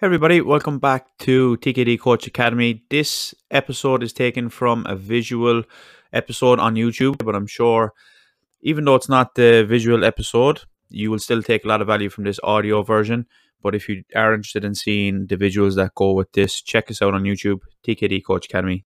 Hey 0.00 0.06
everybody, 0.06 0.40
welcome 0.40 0.78
back 0.78 1.08
to 1.18 1.58
TKD 1.58 2.00
Coach 2.00 2.26
Academy. 2.26 2.82
This 2.88 3.34
episode 3.50 4.02
is 4.02 4.14
taken 4.14 4.48
from 4.48 4.86
a 4.86 4.96
visual 4.96 5.62
episode 6.10 6.58
on 6.58 6.74
YouTube, 6.74 7.22
but 7.22 7.36
I'm 7.36 7.46
sure 7.46 7.92
even 8.62 8.86
though 8.86 8.94
it's 8.94 9.10
not 9.10 9.34
the 9.34 9.62
visual 9.68 10.02
episode, 10.02 10.62
you 10.88 11.10
will 11.10 11.18
still 11.18 11.42
take 11.42 11.66
a 11.66 11.68
lot 11.68 11.82
of 11.82 11.86
value 11.86 12.08
from 12.08 12.24
this 12.24 12.40
audio 12.42 12.82
version. 12.82 13.26
But 13.62 13.74
if 13.74 13.90
you 13.90 14.02
are 14.16 14.32
interested 14.32 14.64
in 14.64 14.74
seeing 14.74 15.26
the 15.26 15.36
visuals 15.36 15.76
that 15.76 15.94
go 15.94 16.12
with 16.12 16.32
this, 16.32 16.62
check 16.62 16.90
us 16.90 17.02
out 17.02 17.12
on 17.12 17.24
YouTube, 17.24 17.58
TKD 17.86 18.24
Coach 18.24 18.46
Academy. 18.46 18.86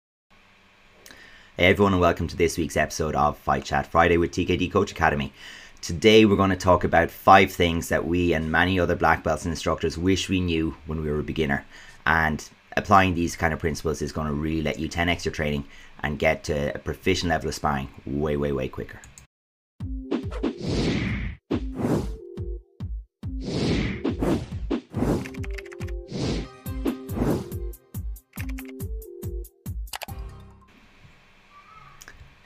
Hey 1.58 1.72
everyone, 1.72 1.94
and 1.94 2.02
welcome 2.02 2.28
to 2.28 2.38
this 2.38 2.56
week's 2.56 2.78
episode 2.78 3.16
of 3.16 3.36
Fight 3.36 3.66
Chat 3.66 3.88
Friday 3.88 4.18
with 4.18 4.30
TKD 4.30 4.72
Coach 4.72 4.92
Academy. 4.92 5.34
Today, 5.82 6.26
we're 6.26 6.36
going 6.36 6.50
to 6.50 6.58
talk 6.58 6.84
about 6.84 7.10
five 7.10 7.54
things 7.54 7.88
that 7.88 8.06
we 8.06 8.34
and 8.34 8.52
many 8.52 8.78
other 8.80 8.96
black 8.96 9.24
belts 9.24 9.46
and 9.46 9.54
instructors 9.54 9.98
wish 9.98 10.28
we 10.28 10.42
knew 10.42 10.76
when 10.88 11.02
we 11.02 11.10
were 11.10 11.20
a 11.20 11.24
beginner. 11.24 11.66
And 12.06 12.48
applying 12.76 13.16
these 13.16 13.38
kind 13.38 13.54
of 13.54 13.60
principles 13.60 14.02
is 14.02 14.12
going 14.12 14.28
to 14.28 14.34
really 14.34 14.62
let 14.62 14.78
you 14.78 14.90
10x 14.90 15.24
your 15.24 15.32
training 15.32 15.64
and 16.04 16.20
get 16.20 16.44
to 16.44 16.76
a 16.76 16.80
proficient 16.80 17.30
level 17.30 17.48
of 17.48 17.56
sparring 17.56 17.88
way, 18.06 18.36
way, 18.36 18.52
way 18.52 18.68
quicker. 18.68 19.00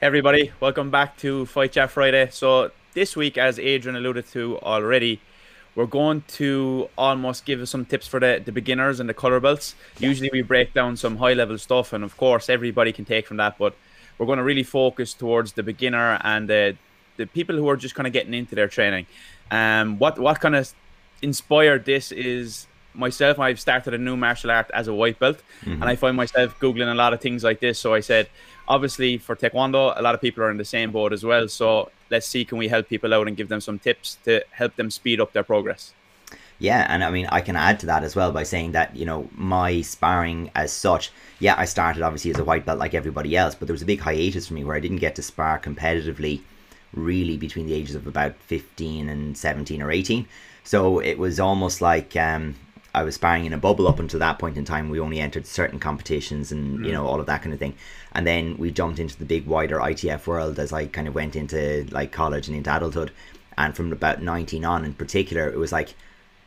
Everybody, 0.00 0.52
welcome 0.60 0.92
back 0.92 1.16
to 1.18 1.46
Fight 1.46 1.72
Chat 1.72 1.90
Friday. 1.90 2.28
So 2.30 2.70
this 2.94 3.16
week, 3.16 3.36
as 3.36 3.58
Adrian 3.58 3.96
alluded 3.96 4.26
to 4.32 4.58
already, 4.60 5.20
we're 5.74 5.86
going 5.86 6.22
to 6.28 6.88
almost 6.96 7.44
give 7.44 7.68
some 7.68 7.84
tips 7.84 8.06
for 8.06 8.20
the, 8.20 8.40
the 8.44 8.52
beginners 8.52 9.00
and 9.00 9.08
the 9.08 9.14
color 9.14 9.40
belts. 9.40 9.74
Usually 9.98 10.30
we 10.32 10.42
break 10.42 10.72
down 10.72 10.96
some 10.96 11.16
high 11.16 11.34
level 11.34 11.58
stuff, 11.58 11.92
and 11.92 12.04
of 12.04 12.16
course 12.16 12.48
everybody 12.48 12.92
can 12.92 13.04
take 13.04 13.26
from 13.26 13.36
that, 13.38 13.58
but 13.58 13.74
we're 14.18 14.26
going 14.26 14.38
to 14.38 14.44
really 14.44 14.62
focus 14.62 15.12
towards 15.12 15.52
the 15.52 15.62
beginner 15.62 16.18
and 16.22 16.48
the 16.48 16.76
the 17.16 17.26
people 17.26 17.54
who 17.54 17.68
are 17.68 17.76
just 17.76 17.94
kind 17.94 18.08
of 18.08 18.12
getting 18.12 18.34
into 18.34 18.56
their 18.56 18.68
training. 18.68 19.06
Um, 19.50 19.98
what 19.98 20.18
what 20.18 20.40
kind 20.40 20.56
of 20.56 20.72
inspired 21.22 21.84
this 21.84 22.12
is 22.12 22.66
myself. 22.94 23.38
I've 23.38 23.60
started 23.60 23.94
a 23.94 23.98
new 23.98 24.16
martial 24.16 24.50
art 24.50 24.70
as 24.72 24.88
a 24.88 24.94
white 24.94 25.18
belt, 25.18 25.38
mm-hmm. 25.62 25.82
and 25.82 25.84
I 25.84 25.96
find 25.96 26.16
myself 26.16 26.58
googling 26.60 26.90
a 26.90 26.94
lot 26.94 27.12
of 27.12 27.20
things 27.20 27.42
like 27.42 27.60
this. 27.60 27.78
So 27.78 27.94
I 27.94 28.00
said, 28.00 28.28
obviously 28.68 29.18
for 29.18 29.34
Taekwondo, 29.34 29.92
a 29.96 30.02
lot 30.02 30.14
of 30.14 30.20
people 30.20 30.44
are 30.44 30.50
in 30.50 30.56
the 30.56 30.64
same 30.64 30.92
boat 30.92 31.12
as 31.12 31.24
well. 31.24 31.48
So 31.48 31.90
let's 32.10 32.26
see, 32.26 32.44
can 32.44 32.58
we 32.58 32.68
help 32.68 32.88
people 32.88 33.14
out 33.14 33.26
and 33.26 33.36
give 33.36 33.48
them 33.48 33.60
some 33.60 33.78
tips 33.78 34.18
to 34.24 34.44
help 34.52 34.76
them 34.76 34.90
speed 34.90 35.20
up 35.20 35.32
their 35.32 35.42
progress? 35.42 35.92
Yeah, 36.58 36.86
and 36.88 37.02
I 37.02 37.10
mean, 37.10 37.26
I 37.26 37.40
can 37.40 37.56
add 37.56 37.80
to 37.80 37.86
that 37.86 38.04
as 38.04 38.14
well 38.14 38.30
by 38.30 38.44
saying 38.44 38.72
that, 38.72 38.94
you 38.94 39.04
know, 39.04 39.28
my 39.34 39.80
sparring 39.82 40.50
as 40.54 40.72
such, 40.72 41.10
yeah, 41.40 41.54
I 41.58 41.64
started 41.64 42.02
obviously 42.02 42.30
as 42.30 42.38
a 42.38 42.44
white 42.44 42.64
belt 42.64 42.78
like 42.78 42.94
everybody 42.94 43.36
else, 43.36 43.54
but 43.54 43.66
there 43.66 43.74
was 43.74 43.82
a 43.82 43.86
big 43.86 44.00
hiatus 44.00 44.46
for 44.46 44.54
me 44.54 44.64
where 44.64 44.76
I 44.76 44.80
didn't 44.80 44.98
get 44.98 45.16
to 45.16 45.22
spar 45.22 45.58
competitively 45.58 46.40
really 46.92 47.36
between 47.36 47.66
the 47.66 47.74
ages 47.74 47.96
of 47.96 48.06
about 48.06 48.36
15 48.46 49.08
and 49.08 49.36
17 49.36 49.82
or 49.82 49.90
18. 49.90 50.26
So 50.62 51.00
it 51.00 51.18
was 51.18 51.40
almost 51.40 51.80
like 51.80 52.16
um, 52.16 52.54
I 52.94 53.02
was 53.02 53.16
sparring 53.16 53.44
in 53.44 53.52
a 53.52 53.58
bubble 53.58 53.88
up 53.88 53.98
until 53.98 54.20
that 54.20 54.38
point 54.38 54.56
in 54.56 54.64
time. 54.64 54.88
We 54.88 55.00
only 55.00 55.20
entered 55.20 55.46
certain 55.46 55.80
competitions 55.80 56.52
and 56.52 56.78
mm. 56.78 56.86
you 56.86 56.92
know 56.92 57.06
all 57.06 57.20
of 57.20 57.26
that 57.26 57.42
kind 57.42 57.52
of 57.52 57.58
thing, 57.58 57.74
and 58.12 58.26
then 58.26 58.56
we 58.56 58.70
jumped 58.70 58.98
into 58.98 59.18
the 59.18 59.24
big 59.24 59.46
wider 59.46 59.78
ITF 59.78 60.26
world 60.26 60.58
as 60.58 60.72
I 60.72 60.86
kind 60.86 61.08
of 61.08 61.14
went 61.14 61.36
into 61.36 61.86
like 61.90 62.12
college 62.12 62.48
and 62.48 62.56
into 62.56 62.74
adulthood. 62.74 63.10
And 63.56 63.76
from 63.76 63.92
about 63.92 64.20
19 64.20 64.64
on, 64.64 64.84
in 64.84 64.94
particular, 64.94 65.48
it 65.48 65.56
was 65.56 65.70
like, 65.70 65.94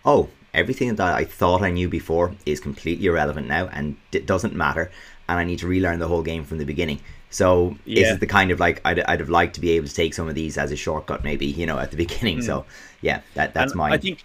oh, 0.03 0.27
everything 0.53 0.93
that 0.95 1.15
I 1.15 1.23
thought 1.23 1.61
I 1.61 1.69
knew 1.69 1.87
before 1.87 2.33
is 2.45 2.59
completely 2.59 3.05
irrelevant 3.05 3.47
now, 3.47 3.67
and 3.67 3.97
it 4.11 4.25
doesn't 4.25 4.55
matter. 4.55 4.91
And 5.29 5.39
I 5.39 5.43
need 5.43 5.59
to 5.59 5.67
relearn 5.67 5.99
the 5.99 6.07
whole 6.07 6.23
game 6.23 6.43
from 6.43 6.57
the 6.57 6.65
beginning. 6.65 6.99
So 7.29 7.77
yeah. 7.85 8.03
this 8.03 8.13
is 8.13 8.19
the 8.19 8.27
kind 8.27 8.51
of 8.51 8.59
like 8.59 8.81
I'd, 8.85 8.99
I'd 9.01 9.19
have 9.19 9.29
liked 9.29 9.55
to 9.55 9.61
be 9.61 9.71
able 9.71 9.87
to 9.87 9.93
take 9.93 10.13
some 10.13 10.27
of 10.27 10.35
these 10.35 10.57
as 10.57 10.71
a 10.71 10.75
shortcut, 10.75 11.23
maybe 11.23 11.45
you 11.45 11.65
know, 11.65 11.77
at 11.77 11.91
the 11.91 11.97
beginning. 12.05 12.39
Mm. 12.39 12.43
So 12.43 12.65
yeah, 13.01 13.21
that 13.35 13.53
that's 13.53 13.75
my. 13.75 13.91
I 13.91 13.97
think 13.97 14.23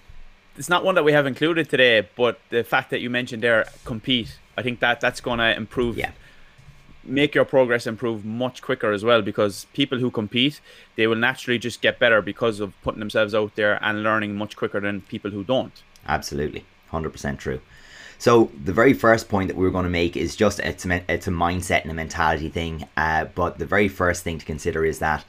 it's 0.56 0.68
not 0.68 0.84
one 0.84 0.94
that 0.94 1.04
we 1.04 1.12
have 1.12 1.26
included 1.26 1.68
today, 1.68 2.06
but 2.16 2.38
the 2.50 2.64
fact 2.64 2.90
that 2.90 3.00
you 3.00 3.10
mentioned 3.10 3.42
there 3.42 3.66
compete, 3.84 4.38
I 4.56 4.62
think 4.62 4.80
that 4.80 5.00
that's 5.00 5.20
going 5.20 5.38
to 5.38 5.56
improve. 5.56 5.96
Yeah. 5.96 6.12
Make 7.04 7.34
your 7.34 7.44
progress 7.44 7.86
improve 7.86 8.24
much 8.24 8.62
quicker 8.62 8.92
as 8.92 9.04
well 9.04 9.22
because 9.22 9.66
people 9.72 9.98
who 9.98 10.10
compete, 10.10 10.60
they 10.94 11.08
will 11.08 11.16
naturally 11.16 11.58
just 11.58 11.80
get 11.80 11.98
better 11.98 12.22
because 12.22 12.60
of 12.60 12.80
putting 12.82 13.00
themselves 13.00 13.34
out 13.34 13.56
there 13.56 13.82
and 13.82 14.04
learning 14.04 14.36
much 14.36 14.54
quicker 14.56 14.78
than 14.78 15.00
people 15.00 15.32
who 15.32 15.42
don't. 15.42 15.82
Absolutely, 16.06 16.64
hundred 16.90 17.10
percent 17.10 17.40
true. 17.40 17.60
So 18.18 18.52
the 18.64 18.72
very 18.72 18.92
first 18.92 19.28
point 19.28 19.48
that 19.48 19.56
we 19.56 19.66
are 19.66 19.72
going 19.72 19.82
to 19.82 19.90
make 19.90 20.16
is 20.16 20.36
just 20.36 20.60
it's 20.60 20.86
a, 20.86 21.02
it's 21.12 21.26
a 21.26 21.32
mindset 21.32 21.82
and 21.82 21.90
a 21.90 21.94
mentality 21.94 22.48
thing. 22.48 22.86
Uh, 22.96 23.24
but 23.24 23.58
the 23.58 23.66
very 23.66 23.88
first 23.88 24.22
thing 24.22 24.38
to 24.38 24.46
consider 24.46 24.84
is 24.84 25.00
that 25.00 25.24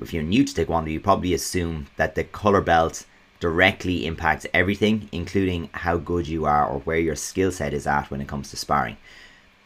if 0.00 0.14
you're 0.14 0.22
new 0.22 0.44
to 0.44 0.54
Taekwondo, 0.54 0.90
you 0.90 1.00
probably 1.00 1.34
assume 1.34 1.88
that 1.96 2.14
the 2.14 2.24
color 2.24 2.62
belt 2.62 3.04
directly 3.40 4.06
impacts 4.06 4.46
everything, 4.52 5.08
including 5.12 5.70
how 5.72 5.96
good 5.96 6.28
you 6.28 6.44
are 6.44 6.66
or 6.66 6.80
where 6.80 6.98
your 6.98 7.16
skill 7.16 7.50
set 7.50 7.74
is 7.74 7.86
at 7.86 8.10
when 8.10 8.20
it 8.20 8.28
comes 8.28 8.50
to 8.50 8.56
sparring. 8.56 8.96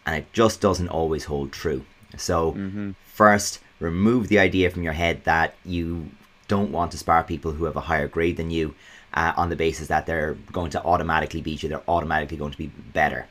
And 0.06 0.16
it 0.16 0.32
just 0.32 0.60
doesn't 0.60 0.88
always 0.88 1.24
hold 1.24 1.52
true. 1.52 1.84
So, 2.16 2.52
mm-hmm. 2.52 2.92
first, 3.04 3.60
remove 3.80 4.28
the 4.28 4.38
idea 4.38 4.70
from 4.70 4.84
your 4.84 4.92
head 4.92 5.24
that 5.24 5.56
you 5.64 6.10
don't 6.46 6.72
want 6.72 6.92
to 6.92 6.98
spar 6.98 7.24
people 7.24 7.52
who 7.52 7.64
have 7.64 7.76
a 7.76 7.80
higher 7.80 8.08
grade 8.08 8.36
than 8.36 8.50
you 8.50 8.74
uh, 9.14 9.32
on 9.36 9.48
the 9.48 9.56
basis 9.56 9.88
that 9.88 10.06
they're 10.06 10.34
going 10.52 10.70
to 10.70 10.84
automatically 10.84 11.40
beat 11.40 11.62
you, 11.62 11.68
they're 11.68 11.82
automatically 11.88 12.36
going 12.36 12.52
to 12.52 12.58
be 12.58 12.66
better. 12.92 13.26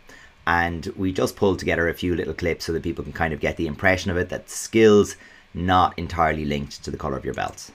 And 0.46 0.88
we 0.98 1.14
just 1.14 1.36
pulled 1.36 1.60
together 1.60 1.88
a 1.88 1.94
few 1.94 2.16
little 2.16 2.34
clips 2.34 2.66
so 2.66 2.74
that 2.74 2.84
people 2.84 3.04
can 3.04 3.14
kind 3.14 3.34
of 3.34 3.40
get 3.40 3.56
the 3.58 3.68
impression 3.68 4.12
of 4.12 4.18
it 4.18 4.30
that 4.30 4.50
skills 4.50 5.16
not 5.54 5.98
entirely 5.98 6.46
linked 6.46 6.84
to 6.84 6.92
the 6.92 6.98
color 6.98 7.18
of 7.18 7.24
your 7.24 7.34
belts. 7.34 7.72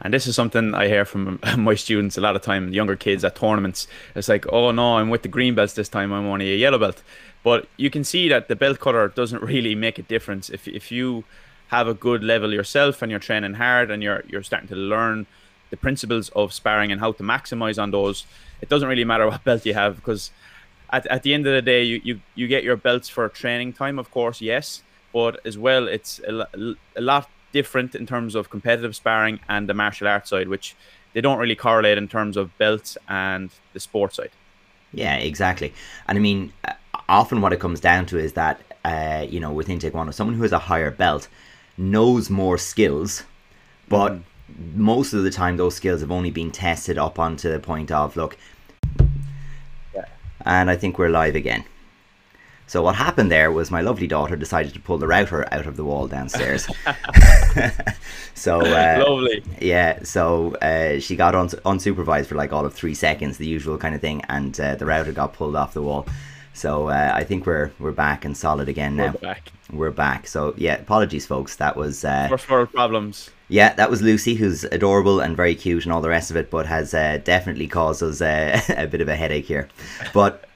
And 0.00 0.12
this 0.12 0.26
is 0.26 0.34
something 0.34 0.74
I 0.74 0.88
hear 0.88 1.04
from 1.04 1.38
my 1.56 1.74
students 1.74 2.18
a 2.18 2.20
lot 2.20 2.36
of 2.36 2.42
time, 2.42 2.72
younger 2.72 2.96
kids 2.96 3.24
at 3.24 3.36
tournaments. 3.36 3.86
It's 4.14 4.28
like, 4.28 4.46
oh 4.52 4.70
no, 4.70 4.98
I'm 4.98 5.10
with 5.10 5.22
the 5.22 5.28
green 5.28 5.54
belts 5.54 5.74
this 5.74 5.88
time, 5.88 6.12
I'm 6.12 6.26
only 6.26 6.52
a 6.52 6.56
yellow 6.56 6.78
belt. 6.78 7.02
But 7.42 7.68
you 7.76 7.90
can 7.90 8.04
see 8.04 8.28
that 8.28 8.48
the 8.48 8.56
belt 8.56 8.80
color 8.80 9.08
doesn't 9.08 9.42
really 9.52 9.74
make 9.74 9.98
a 9.98 10.02
difference. 10.02 10.50
If, 10.50 10.66
if 10.68 10.90
you 10.90 11.24
have 11.68 11.88
a 11.88 11.94
good 11.94 12.22
level 12.22 12.52
yourself 12.52 13.02
and 13.02 13.10
you're 13.10 13.20
training 13.20 13.54
hard 13.54 13.90
and 13.90 14.02
you're, 14.02 14.24
you're 14.28 14.42
starting 14.42 14.68
to 14.68 14.76
learn 14.76 15.26
the 15.70 15.76
principles 15.76 16.28
of 16.30 16.52
sparring 16.52 16.92
and 16.92 17.00
how 17.00 17.12
to 17.12 17.22
maximize 17.22 17.82
on 17.82 17.90
those, 17.90 18.26
it 18.60 18.68
doesn't 18.68 18.88
really 18.88 19.04
matter 19.04 19.26
what 19.30 19.44
belt 19.44 19.64
you 19.64 19.74
have 19.74 19.96
because 19.96 20.30
at, 20.90 21.06
at 21.06 21.22
the 21.22 21.34
end 21.34 21.46
of 21.46 21.52
the 21.52 21.62
day, 21.62 21.82
you, 21.82 22.00
you, 22.04 22.20
you 22.34 22.46
get 22.46 22.62
your 22.62 22.76
belts 22.76 23.08
for 23.08 23.28
training 23.28 23.72
time, 23.72 23.98
of 23.98 24.10
course, 24.10 24.40
yes. 24.40 24.82
But 25.12 25.40
as 25.44 25.56
well, 25.56 25.86
it's 25.88 26.18
a, 26.20 26.46
a 26.96 27.00
lot 27.00 27.28
different 27.54 27.94
in 27.94 28.04
terms 28.06 28.34
of 28.34 28.50
competitive 28.50 28.94
sparring 28.94 29.38
and 29.48 29.68
the 29.68 29.74
martial 29.74 30.06
arts 30.08 30.28
side, 30.30 30.48
which 30.48 30.76
they 31.14 31.20
don't 31.20 31.38
really 31.38 31.54
correlate 31.54 31.96
in 31.96 32.08
terms 32.08 32.36
of 32.36 32.46
belts 32.58 32.98
and 33.08 33.50
the 33.72 33.80
sport 33.80 34.12
side. 34.14 34.32
Yeah, 34.92 35.16
exactly. 35.16 35.72
And 36.06 36.18
I 36.18 36.20
mean, 36.20 36.52
uh, 36.64 36.72
often 37.08 37.40
what 37.40 37.52
it 37.52 37.60
comes 37.60 37.80
down 37.80 38.06
to 38.06 38.18
is 38.18 38.32
that, 38.34 38.60
uh, 38.84 39.24
you 39.34 39.40
know, 39.40 39.52
within 39.52 39.78
Taekwondo, 39.78 40.12
someone 40.12 40.36
who 40.36 40.42
has 40.42 40.52
a 40.52 40.58
higher 40.70 40.90
belt 40.90 41.28
knows 41.78 42.28
more 42.28 42.58
skills, 42.58 43.22
but 43.88 44.12
mm. 44.12 44.22
most 44.74 45.12
of 45.14 45.22
the 45.22 45.30
time 45.30 45.56
those 45.56 45.76
skills 45.76 46.00
have 46.00 46.10
only 46.10 46.30
been 46.30 46.50
tested 46.50 46.98
up 46.98 47.18
onto 47.18 47.50
the 47.50 47.60
point 47.60 47.90
of, 47.90 48.16
look, 48.16 48.36
yeah. 49.94 50.04
and 50.44 50.70
I 50.70 50.76
think 50.76 50.98
we're 50.98 51.08
live 51.08 51.36
again. 51.36 51.64
So 52.66 52.82
what 52.82 52.94
happened 52.96 53.30
there 53.30 53.52
was 53.52 53.70
my 53.70 53.82
lovely 53.82 54.06
daughter 54.06 54.36
decided 54.36 54.72
to 54.74 54.80
pull 54.80 54.98
the 54.98 55.06
router 55.06 55.46
out 55.52 55.66
of 55.66 55.76
the 55.76 55.84
wall 55.84 56.06
downstairs. 56.08 56.66
so 58.34 58.60
uh, 58.60 59.04
lovely. 59.06 59.42
Yeah. 59.60 60.02
So 60.02 60.54
uh, 60.56 60.98
she 60.98 61.16
got 61.16 61.34
un- 61.34 61.48
unsupervised 61.48 62.26
for 62.26 62.36
like 62.36 62.52
all 62.52 62.64
of 62.64 62.74
three 62.74 62.94
seconds, 62.94 63.38
the 63.38 63.46
usual 63.46 63.78
kind 63.78 63.94
of 63.94 64.00
thing, 64.00 64.22
and 64.28 64.58
uh, 64.58 64.74
the 64.76 64.86
router 64.86 65.12
got 65.12 65.34
pulled 65.34 65.56
off 65.56 65.74
the 65.74 65.82
wall. 65.82 66.06
So 66.54 66.88
uh, 66.88 67.12
I 67.12 67.24
think 67.24 67.46
we're 67.46 67.72
we're 67.80 67.92
back 67.92 68.24
and 68.24 68.36
solid 68.36 68.68
again 68.68 68.96
now. 68.96 69.12
We're 69.12 69.18
back. 69.18 69.52
We're 69.72 69.90
back. 69.90 70.26
So 70.28 70.54
yeah, 70.56 70.74
apologies, 70.74 71.26
folks. 71.26 71.56
That 71.56 71.76
was 71.76 72.04
uh, 72.04 72.28
first 72.28 72.48
world 72.48 72.72
problems. 72.72 73.30
Yeah, 73.48 73.74
that 73.74 73.90
was 73.90 74.00
Lucy, 74.00 74.34
who's 74.34 74.64
adorable 74.64 75.20
and 75.20 75.36
very 75.36 75.54
cute 75.54 75.84
and 75.84 75.92
all 75.92 76.00
the 76.00 76.08
rest 76.08 76.30
of 76.30 76.36
it, 76.36 76.50
but 76.50 76.66
has 76.66 76.94
uh, 76.94 77.20
definitely 77.24 77.66
caused 77.66 78.02
us 78.02 78.20
a 78.22 78.86
bit 78.86 79.00
of 79.00 79.08
a 79.08 79.16
headache 79.16 79.44
here. 79.44 79.68
But 80.14 80.48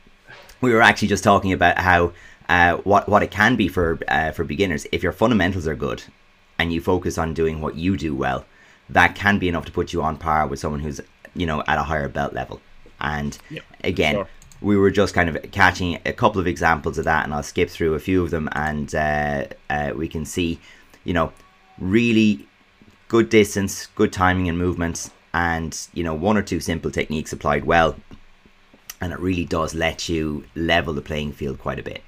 we 0.60 0.72
were 0.72 0.82
actually 0.82 1.08
just 1.08 1.24
talking 1.24 1.52
about 1.52 1.78
how 1.78 2.12
uh, 2.48 2.76
what 2.78 3.08
what 3.08 3.22
it 3.22 3.30
can 3.30 3.56
be 3.56 3.68
for 3.68 3.98
uh, 4.08 4.32
for 4.32 4.44
beginners. 4.44 4.86
If 4.92 5.02
your 5.02 5.12
fundamentals 5.12 5.66
are 5.66 5.74
good 5.74 6.02
and 6.58 6.72
you 6.72 6.80
focus 6.80 7.18
on 7.18 7.34
doing 7.34 7.60
what 7.60 7.76
you 7.76 7.96
do 7.96 8.14
well, 8.14 8.44
that 8.88 9.14
can 9.14 9.38
be 9.38 9.48
enough 9.48 9.66
to 9.66 9.72
put 9.72 9.92
you 9.92 10.02
on 10.02 10.16
par 10.16 10.46
with 10.46 10.58
someone 10.58 10.80
who's 10.80 11.00
you 11.34 11.46
know 11.46 11.62
at 11.66 11.78
a 11.78 11.82
higher 11.82 12.08
belt 12.08 12.32
level. 12.32 12.60
And 13.00 13.38
again, 13.84 14.16
sure. 14.16 14.28
we 14.60 14.76
were 14.76 14.90
just 14.90 15.14
kind 15.14 15.28
of 15.28 15.50
catching 15.52 16.00
a 16.04 16.12
couple 16.12 16.40
of 16.40 16.46
examples 16.46 16.98
of 16.98 17.04
that, 17.04 17.24
and 17.24 17.34
I'll 17.34 17.42
skip 17.42 17.70
through 17.70 17.94
a 17.94 18.00
few 18.00 18.22
of 18.22 18.30
them, 18.30 18.48
and 18.52 18.92
uh, 18.94 19.46
uh 19.70 19.92
we 19.94 20.08
can 20.08 20.24
see, 20.24 20.58
you 21.04 21.12
know, 21.12 21.32
really 21.78 22.46
good 23.08 23.28
distance, 23.28 23.86
good 23.94 24.12
timing 24.12 24.48
and 24.48 24.58
movements, 24.58 25.10
and 25.34 25.78
you 25.92 26.02
know 26.02 26.14
one 26.14 26.36
or 26.36 26.42
two 26.42 26.60
simple 26.60 26.90
techniques 26.90 27.32
applied 27.32 27.64
well 27.64 27.94
and 29.00 29.12
it 29.12 29.18
really 29.18 29.44
does 29.44 29.74
let 29.74 30.08
you 30.08 30.44
level 30.54 30.94
the 30.94 31.02
playing 31.02 31.32
field 31.32 31.58
quite 31.58 31.78
a 31.78 31.82
bit. 31.82 32.02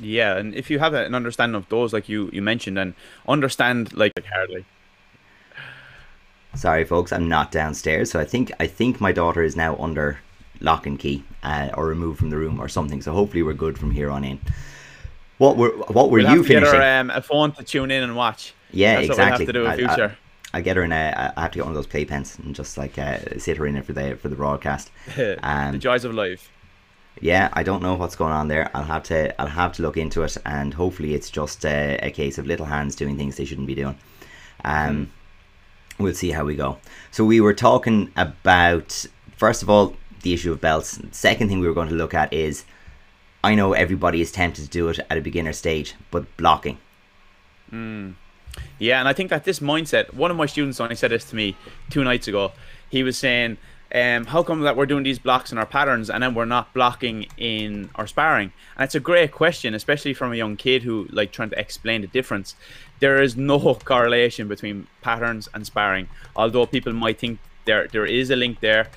Yeah, 0.00 0.36
and 0.36 0.54
if 0.54 0.70
you 0.70 0.78
have 0.78 0.94
an 0.94 1.14
understanding 1.14 1.54
of 1.54 1.68
those, 1.68 1.92
like 1.92 2.08
you 2.08 2.30
you 2.32 2.42
mentioned, 2.42 2.78
and 2.78 2.94
understand 3.28 3.92
like, 3.92 4.12
like 4.16 4.26
hardly. 4.26 4.64
Sorry, 6.54 6.84
folks, 6.84 7.12
I'm 7.12 7.28
not 7.28 7.50
downstairs, 7.50 8.10
so 8.10 8.20
I 8.20 8.24
think 8.24 8.52
I 8.58 8.66
think 8.66 9.00
my 9.00 9.12
daughter 9.12 9.42
is 9.42 9.56
now 9.56 9.76
under 9.76 10.18
lock 10.60 10.86
and 10.86 10.98
key 10.98 11.24
uh, 11.42 11.70
or 11.74 11.86
removed 11.86 12.18
from 12.18 12.30
the 12.30 12.36
room 12.36 12.60
or 12.60 12.68
something. 12.68 13.02
So 13.02 13.12
hopefully 13.12 13.42
we're 13.42 13.52
good 13.52 13.78
from 13.78 13.90
here 13.90 14.10
on 14.10 14.24
in. 14.24 14.40
What 15.38 15.56
were 15.56 15.70
what 15.70 16.10
were 16.10 16.18
we'll 16.18 16.32
you 16.32 16.44
finishing? 16.44 16.72
Get 16.72 16.82
her, 16.82 17.00
um, 17.00 17.10
a 17.10 17.22
phone 17.22 17.52
to 17.52 17.64
tune 17.64 17.90
in 17.90 18.02
and 18.02 18.16
watch. 18.16 18.54
Yeah, 18.70 18.96
That's 18.96 19.08
exactly. 19.08 19.46
What 19.46 19.54
we'll 19.54 19.66
have 19.66 19.76
to 19.76 19.82
do 19.82 19.84
in 19.84 19.90
I, 19.90 19.94
future. 19.94 20.18
I, 20.52 20.60
get 20.60 20.76
her 20.76 20.82
in 20.82 20.92
a. 20.92 21.32
I 21.36 21.40
have 21.40 21.52
to 21.52 21.58
get 21.58 21.64
one 21.64 21.76
of 21.76 21.76
those 21.76 21.86
playpens 21.86 22.38
and 22.38 22.54
just 22.54 22.76
like 22.76 22.98
uh, 22.98 23.38
sit 23.38 23.56
her 23.56 23.66
in 23.66 23.76
it 23.76 23.84
for 23.84 23.92
the 23.92 24.16
for 24.16 24.28
the 24.28 24.36
broadcast. 24.36 24.90
Um, 25.42 25.72
the 25.72 25.78
joys 25.78 26.04
of 26.04 26.14
life. 26.14 26.50
Yeah, 27.20 27.50
I 27.52 27.62
don't 27.62 27.82
know 27.82 27.94
what's 27.94 28.16
going 28.16 28.32
on 28.32 28.48
there. 28.48 28.70
I'll 28.74 28.84
have 28.84 29.02
to 29.04 29.40
I'll 29.40 29.48
have 29.48 29.72
to 29.74 29.82
look 29.82 29.96
into 29.96 30.22
it, 30.22 30.36
and 30.46 30.74
hopefully 30.74 31.14
it's 31.14 31.30
just 31.30 31.64
a, 31.64 31.98
a 32.02 32.10
case 32.10 32.38
of 32.38 32.46
little 32.46 32.66
hands 32.66 32.96
doing 32.96 33.16
things 33.16 33.36
they 33.36 33.44
shouldn't 33.44 33.66
be 33.66 33.74
doing. 33.74 33.98
Um, 34.64 35.10
hmm. 35.96 36.02
we'll 36.02 36.14
see 36.14 36.30
how 36.30 36.44
we 36.44 36.54
go. 36.54 36.78
So 37.10 37.24
we 37.24 37.40
were 37.40 37.54
talking 37.54 38.10
about 38.16 39.06
first 39.36 39.62
of 39.62 39.70
all 39.70 39.96
the 40.22 40.32
issue 40.32 40.52
of 40.52 40.60
belts. 40.60 41.00
Second 41.10 41.48
thing 41.48 41.60
we 41.60 41.66
were 41.66 41.74
going 41.74 41.88
to 41.88 41.94
look 41.94 42.14
at 42.14 42.32
is 42.32 42.64
I 43.44 43.54
know 43.54 43.72
everybody 43.72 44.20
is 44.20 44.30
tempted 44.32 44.62
to 44.64 44.70
do 44.70 44.88
it 44.88 45.00
at 45.10 45.18
a 45.18 45.20
beginner 45.20 45.52
stage, 45.52 45.94
but 46.10 46.36
blocking. 46.36 46.78
Mm. 47.72 48.14
Yeah, 48.78 48.98
and 48.98 49.08
I 49.08 49.12
think 49.12 49.30
that 49.30 49.44
this 49.44 49.60
mindset, 49.60 50.12
one 50.14 50.30
of 50.30 50.36
my 50.36 50.46
students 50.46 50.80
only 50.80 50.96
said 50.96 51.10
this 51.10 51.24
to 51.30 51.36
me 51.36 51.56
two 51.90 52.04
nights 52.04 52.28
ago. 52.28 52.52
He 52.90 53.02
was 53.02 53.16
saying, 53.16 53.58
um, 53.94 54.24
how 54.24 54.42
come 54.42 54.60
that 54.62 54.76
we're 54.76 54.86
doing 54.86 55.02
these 55.02 55.18
blocks 55.18 55.52
in 55.52 55.58
our 55.58 55.66
patterns 55.66 56.08
and 56.08 56.22
then 56.22 56.34
we're 56.34 56.46
not 56.46 56.72
blocking 56.72 57.26
in 57.36 57.90
our 57.94 58.06
sparring? 58.06 58.52
And 58.76 58.84
it's 58.84 58.94
a 58.94 59.00
great 59.00 59.32
question, 59.32 59.74
especially 59.74 60.14
from 60.14 60.32
a 60.32 60.36
young 60.36 60.56
kid 60.56 60.82
who 60.82 61.06
like 61.10 61.30
trying 61.30 61.50
to 61.50 61.58
explain 61.60 62.00
the 62.00 62.06
difference. 62.06 62.54
There 63.00 63.20
is 63.20 63.36
no 63.36 63.74
correlation 63.84 64.48
between 64.48 64.86
patterns 65.02 65.48
and 65.52 65.66
sparring, 65.66 66.08
although 66.34 66.64
people 66.64 66.92
might 66.94 67.18
think 67.18 67.38
there 67.66 67.86
there 67.88 68.06
is 68.06 68.30
a 68.30 68.36
link 68.36 68.60
there. 68.60 68.88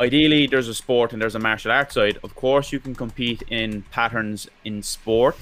Ideally, 0.00 0.46
there's 0.46 0.68
a 0.68 0.74
sport 0.74 1.12
and 1.12 1.20
there's 1.20 1.34
a 1.34 1.40
martial 1.40 1.72
arts 1.72 1.94
side. 1.94 2.18
Of 2.22 2.36
course, 2.36 2.70
you 2.70 2.78
can 2.78 2.94
compete 2.94 3.42
in 3.48 3.82
patterns 3.90 4.48
in 4.64 4.84
sport, 4.84 5.36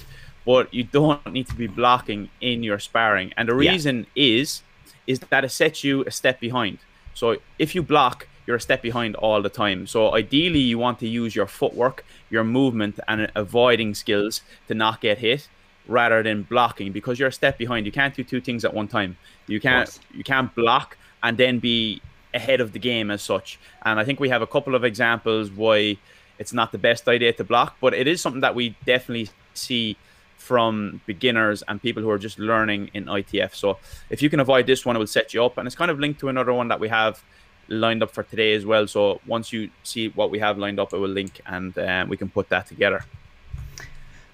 but 0.47 0.73
you 0.73 0.85
don't 0.85 1.33
need 1.33 1.45
to 1.45 1.55
be 1.55 1.67
blocking 1.67 2.29
in 2.39 2.63
your 2.63 2.79
sparring. 2.79 3.33
And 3.35 3.49
the 3.49 3.53
reason 3.53 4.07
yeah. 4.15 4.39
is 4.39 4.63
is 5.05 5.19
that 5.19 5.43
it 5.43 5.49
sets 5.49 5.83
you 5.83 6.05
a 6.05 6.11
step 6.11 6.39
behind. 6.39 6.77
So 7.13 7.35
if 7.59 7.75
you 7.75 7.83
block, 7.83 8.27
you're 8.45 8.55
a 8.55 8.61
step 8.61 8.81
behind 8.81 9.15
all 9.17 9.41
the 9.41 9.49
time. 9.49 9.87
So 9.87 10.15
ideally, 10.15 10.59
you 10.59 10.77
want 10.79 10.99
to 10.99 11.07
use 11.07 11.35
your 11.35 11.47
footwork, 11.47 12.05
your 12.29 12.45
movement, 12.45 12.97
and 13.09 13.29
avoiding 13.35 13.93
skills 13.93 14.41
to 14.69 14.73
not 14.73 15.01
get 15.01 15.17
hit, 15.17 15.49
rather 15.85 16.23
than 16.23 16.43
blocking 16.43 16.93
because 16.93 17.19
you're 17.19 17.33
a 17.35 17.39
step 17.41 17.57
behind. 17.57 17.85
You 17.85 17.91
can't 17.91 18.15
do 18.15 18.23
two 18.23 18.39
things 18.39 18.63
at 18.63 18.73
one 18.73 18.87
time. 18.87 19.17
You 19.47 19.59
can't 19.59 19.91
you 20.13 20.23
can't 20.23 20.55
block 20.55 20.97
and 21.23 21.37
then 21.37 21.59
be 21.59 22.01
ahead 22.33 22.61
of 22.61 22.71
the 22.71 22.79
game 22.79 23.11
as 23.11 23.21
such. 23.21 23.59
And 23.83 23.99
I 23.99 24.05
think 24.05 24.21
we 24.21 24.29
have 24.29 24.41
a 24.41 24.47
couple 24.55 24.75
of 24.75 24.85
examples 24.85 25.51
why 25.51 25.97
it's 26.39 26.53
not 26.53 26.71
the 26.71 26.77
best 26.77 27.09
idea 27.09 27.33
to 27.33 27.43
block, 27.43 27.75
but 27.81 27.93
it 27.93 28.07
is 28.07 28.21
something 28.21 28.41
that 28.41 28.55
we 28.55 28.75
definitely 28.85 29.29
see 29.53 29.97
from 30.37 31.01
beginners 31.05 31.63
and 31.67 31.81
people 31.81 32.01
who 32.01 32.09
are 32.09 32.17
just 32.17 32.39
learning 32.39 32.89
in 32.93 33.05
ITF. 33.05 33.53
So 33.53 33.77
if 34.09 34.21
you 34.21 34.29
can 34.29 34.39
avoid 34.39 34.65
this 34.67 34.85
one, 34.85 34.95
it 34.95 34.99
will 34.99 35.07
set 35.07 35.33
you 35.33 35.43
up. 35.43 35.57
And 35.57 35.67
it's 35.67 35.75
kind 35.75 35.91
of 35.91 35.99
linked 35.99 36.19
to 36.21 36.29
another 36.29 36.53
one 36.53 36.69
that 36.69 36.79
we 36.79 36.89
have 36.89 37.23
lined 37.67 38.01
up 38.01 38.11
for 38.11 38.23
today 38.23 38.53
as 38.53 38.65
well. 38.65 38.87
So 38.87 39.19
once 39.25 39.51
you 39.51 39.69
see 39.83 40.09
what 40.09 40.31
we 40.31 40.39
have 40.39 40.57
lined 40.57 40.79
up, 40.79 40.93
it 40.93 40.97
will 40.97 41.09
link 41.09 41.41
and 41.45 41.77
um, 41.77 42.09
we 42.09 42.17
can 42.17 42.29
put 42.29 42.49
that 42.49 42.67
together. 42.67 43.03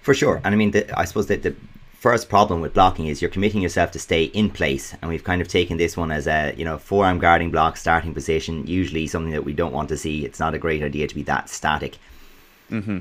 For 0.01 0.13
sure. 0.13 0.41
And 0.43 0.53
I 0.53 0.57
mean, 0.57 0.71
the, 0.71 0.99
I 0.99 1.05
suppose 1.05 1.27
that 1.27 1.43
the 1.43 1.55
first 1.93 2.27
problem 2.27 2.59
with 2.59 2.73
blocking 2.73 3.07
is 3.07 3.21
you're 3.21 3.31
committing 3.31 3.61
yourself 3.61 3.91
to 3.91 3.99
stay 3.99 4.25
in 4.25 4.49
place. 4.49 4.93
And 5.01 5.09
we've 5.09 5.23
kind 5.23 5.41
of 5.41 5.47
taken 5.47 5.77
this 5.77 5.95
one 5.95 6.11
as 6.11 6.27
a, 6.27 6.53
you 6.57 6.65
know, 6.65 6.77
forearm 6.77 7.17
guarding 7.17 7.49
block 7.49 7.77
starting 7.77 8.13
position, 8.13 8.67
usually 8.67 9.07
something 9.07 9.31
that 9.31 9.45
we 9.45 9.53
don't 9.53 9.71
want 9.71 9.89
to 9.89 9.97
see. 9.97 10.25
It's 10.25 10.39
not 10.39 10.53
a 10.53 10.59
great 10.59 10.83
idea 10.83 11.07
to 11.07 11.15
be 11.15 11.23
that 11.23 11.49
static. 11.49 11.97
Mm-hmm. 12.69 12.99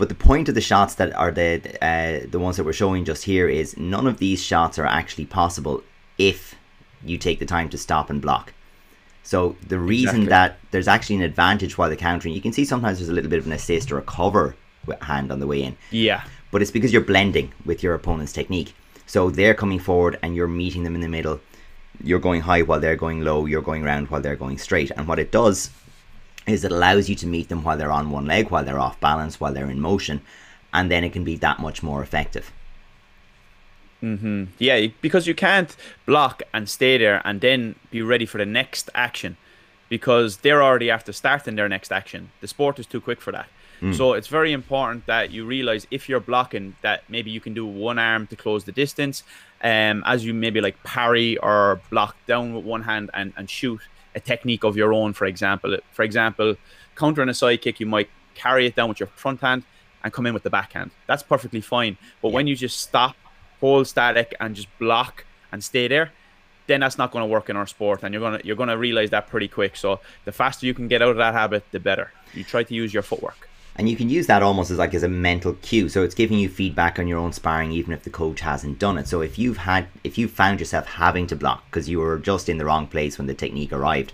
But 0.00 0.08
the 0.08 0.14
point 0.14 0.48
of 0.48 0.54
the 0.54 0.62
shots 0.62 0.94
that 0.94 1.14
are 1.14 1.30
the 1.30 1.60
uh, 1.84 2.26
the 2.30 2.38
ones 2.38 2.56
that 2.56 2.64
we're 2.64 2.72
showing 2.72 3.04
just 3.04 3.22
here 3.22 3.50
is 3.50 3.76
none 3.76 4.06
of 4.06 4.16
these 4.16 4.42
shots 4.42 4.78
are 4.78 4.86
actually 4.86 5.26
possible 5.26 5.82
if 6.16 6.54
you 7.04 7.18
take 7.18 7.38
the 7.38 7.44
time 7.44 7.68
to 7.68 7.76
stop 7.76 8.08
and 8.08 8.22
block. 8.22 8.54
So 9.24 9.56
the 9.68 9.78
reason 9.78 10.22
exactly. 10.22 10.26
that 10.30 10.58
there's 10.70 10.88
actually 10.88 11.16
an 11.16 11.22
advantage 11.22 11.76
while 11.76 11.90
the 11.90 11.96
countering, 11.96 12.32
you 12.32 12.40
can 12.40 12.54
see 12.54 12.64
sometimes 12.64 12.96
there's 12.96 13.10
a 13.10 13.12
little 13.12 13.28
bit 13.28 13.40
of 13.40 13.46
an 13.46 13.52
assist 13.52 13.92
or 13.92 13.98
a 13.98 14.02
cover 14.02 14.56
hand 15.02 15.30
on 15.30 15.38
the 15.38 15.46
way 15.46 15.62
in. 15.62 15.76
Yeah. 15.90 16.24
But 16.50 16.62
it's 16.62 16.70
because 16.70 16.94
you're 16.94 17.02
blending 17.02 17.52
with 17.66 17.82
your 17.82 17.92
opponent's 17.92 18.32
technique. 18.32 18.72
So 19.04 19.28
they're 19.28 19.52
coming 19.52 19.78
forward 19.78 20.18
and 20.22 20.34
you're 20.34 20.48
meeting 20.48 20.82
them 20.82 20.94
in 20.94 21.02
the 21.02 21.08
middle. 21.08 21.40
You're 22.02 22.20
going 22.20 22.40
high 22.40 22.62
while 22.62 22.80
they're 22.80 22.96
going 22.96 23.20
low. 23.20 23.44
You're 23.44 23.60
going 23.60 23.82
round 23.82 24.08
while 24.08 24.22
they're 24.22 24.34
going 24.34 24.56
straight. 24.56 24.90
And 24.96 25.06
what 25.06 25.18
it 25.18 25.30
does 25.30 25.68
is 26.46 26.64
it 26.64 26.72
allows 26.72 27.08
you 27.08 27.14
to 27.16 27.26
meet 27.26 27.48
them 27.48 27.62
while 27.62 27.76
they're 27.76 27.92
on 27.92 28.10
one 28.10 28.26
leg, 28.26 28.50
while 28.50 28.64
they're 28.64 28.78
off 28.78 28.98
balance, 29.00 29.40
while 29.40 29.52
they're 29.52 29.70
in 29.70 29.80
motion, 29.80 30.20
and 30.72 30.90
then 30.90 31.04
it 31.04 31.12
can 31.12 31.24
be 31.24 31.36
that 31.36 31.58
much 31.58 31.82
more 31.82 32.02
effective. 32.02 32.52
Mm-hmm. 34.02 34.44
Yeah, 34.58 34.86
because 35.02 35.26
you 35.26 35.34
can't 35.34 35.76
block 36.06 36.42
and 36.54 36.68
stay 36.68 36.96
there 36.96 37.20
and 37.24 37.40
then 37.40 37.74
be 37.90 38.00
ready 38.02 38.26
for 38.26 38.38
the 38.38 38.46
next 38.46 38.88
action 38.94 39.36
because 39.88 40.38
they're 40.38 40.62
already 40.62 40.90
after 40.90 41.12
starting 41.12 41.56
their 41.56 41.68
next 41.68 41.92
action. 41.92 42.30
The 42.40 42.48
sport 42.48 42.78
is 42.78 42.86
too 42.86 43.00
quick 43.00 43.20
for 43.20 43.32
that. 43.32 43.48
Mm. 43.82 43.96
So 43.96 44.12
it's 44.12 44.28
very 44.28 44.52
important 44.52 45.06
that 45.06 45.30
you 45.30 45.44
realize 45.44 45.86
if 45.90 46.08
you're 46.08 46.20
blocking 46.20 46.76
that 46.82 47.02
maybe 47.08 47.30
you 47.30 47.40
can 47.40 47.54
do 47.54 47.66
one 47.66 47.98
arm 47.98 48.26
to 48.28 48.36
close 48.36 48.64
the 48.64 48.72
distance, 48.72 49.22
um, 49.62 50.02
as 50.06 50.24
you 50.24 50.32
maybe 50.32 50.60
like 50.60 50.82
parry 50.82 51.36
or 51.38 51.80
block 51.90 52.16
down 52.26 52.54
with 52.54 52.64
one 52.64 52.82
hand 52.82 53.10
and, 53.12 53.32
and 53.36 53.50
shoot 53.50 53.80
a 54.14 54.20
technique 54.20 54.64
of 54.64 54.76
your 54.76 54.92
own, 54.92 55.12
for 55.12 55.26
example. 55.26 55.76
For 55.92 56.02
example, 56.02 56.56
countering 56.96 57.28
a 57.28 57.34
side 57.34 57.62
kick, 57.62 57.80
you 57.80 57.86
might 57.86 58.10
carry 58.34 58.66
it 58.66 58.74
down 58.74 58.88
with 58.88 59.00
your 59.00 59.08
front 59.08 59.40
hand 59.40 59.64
and 60.02 60.12
come 60.12 60.26
in 60.26 60.34
with 60.34 60.42
the 60.42 60.50
backhand. 60.50 60.90
That's 61.06 61.22
perfectly 61.22 61.60
fine. 61.60 61.96
But 62.22 62.28
yeah. 62.28 62.34
when 62.34 62.46
you 62.46 62.56
just 62.56 62.80
stop, 62.80 63.16
hold 63.60 63.86
static, 63.86 64.34
and 64.40 64.54
just 64.54 64.68
block 64.78 65.24
and 65.52 65.62
stay 65.62 65.88
there, 65.88 66.12
then 66.66 66.80
that's 66.80 66.98
not 66.98 67.10
going 67.10 67.22
to 67.22 67.26
work 67.26 67.50
in 67.50 67.56
our 67.56 67.66
sport, 67.66 68.02
and 68.02 68.14
you're 68.14 68.22
gonna 68.22 68.40
you're 68.44 68.56
gonna 68.56 68.78
realize 68.78 69.10
that 69.10 69.28
pretty 69.28 69.48
quick. 69.48 69.76
So 69.76 70.00
the 70.24 70.32
faster 70.32 70.66
you 70.66 70.74
can 70.74 70.88
get 70.88 71.02
out 71.02 71.10
of 71.10 71.16
that 71.16 71.34
habit, 71.34 71.64
the 71.72 71.80
better. 71.80 72.12
You 72.32 72.44
try 72.44 72.62
to 72.62 72.74
use 72.74 72.94
your 72.94 73.02
footwork 73.02 73.49
and 73.76 73.88
you 73.88 73.96
can 73.96 74.10
use 74.10 74.26
that 74.26 74.42
almost 74.42 74.70
as 74.70 74.78
like 74.78 74.94
as 74.94 75.02
a 75.02 75.08
mental 75.08 75.54
cue. 75.62 75.88
So 75.88 76.02
it's 76.02 76.14
giving 76.14 76.38
you 76.38 76.48
feedback 76.48 76.98
on 76.98 77.08
your 77.08 77.18
own 77.18 77.32
sparring 77.32 77.72
even 77.72 77.92
if 77.92 78.02
the 78.02 78.10
coach 78.10 78.40
hasn't 78.40 78.78
done 78.78 78.98
it. 78.98 79.08
So 79.08 79.20
if 79.20 79.38
you've 79.38 79.58
had 79.58 79.86
if 80.04 80.18
you 80.18 80.28
found 80.28 80.60
yourself 80.60 80.86
having 80.86 81.26
to 81.28 81.36
block 81.36 81.64
because 81.66 81.88
you 81.88 81.98
were 81.98 82.18
just 82.18 82.48
in 82.48 82.58
the 82.58 82.64
wrong 82.64 82.86
place 82.86 83.16
when 83.16 83.26
the 83.26 83.34
technique 83.34 83.72
arrived 83.72 84.12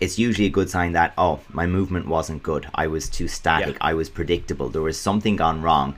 it's 0.00 0.18
usually 0.18 0.46
a 0.46 0.50
good 0.50 0.70
sign 0.70 0.92
that 0.92 1.12
oh 1.18 1.40
my 1.50 1.66
movement 1.66 2.06
wasn't 2.06 2.42
good. 2.42 2.68
I 2.74 2.86
was 2.86 3.08
too 3.08 3.28
static. 3.28 3.74
Yeah. 3.74 3.88
i 3.88 3.94
was 3.94 4.08
predictable. 4.08 4.68
There 4.68 4.82
was 4.82 4.98
something 4.98 5.36
gone 5.36 5.62
wrong 5.62 5.96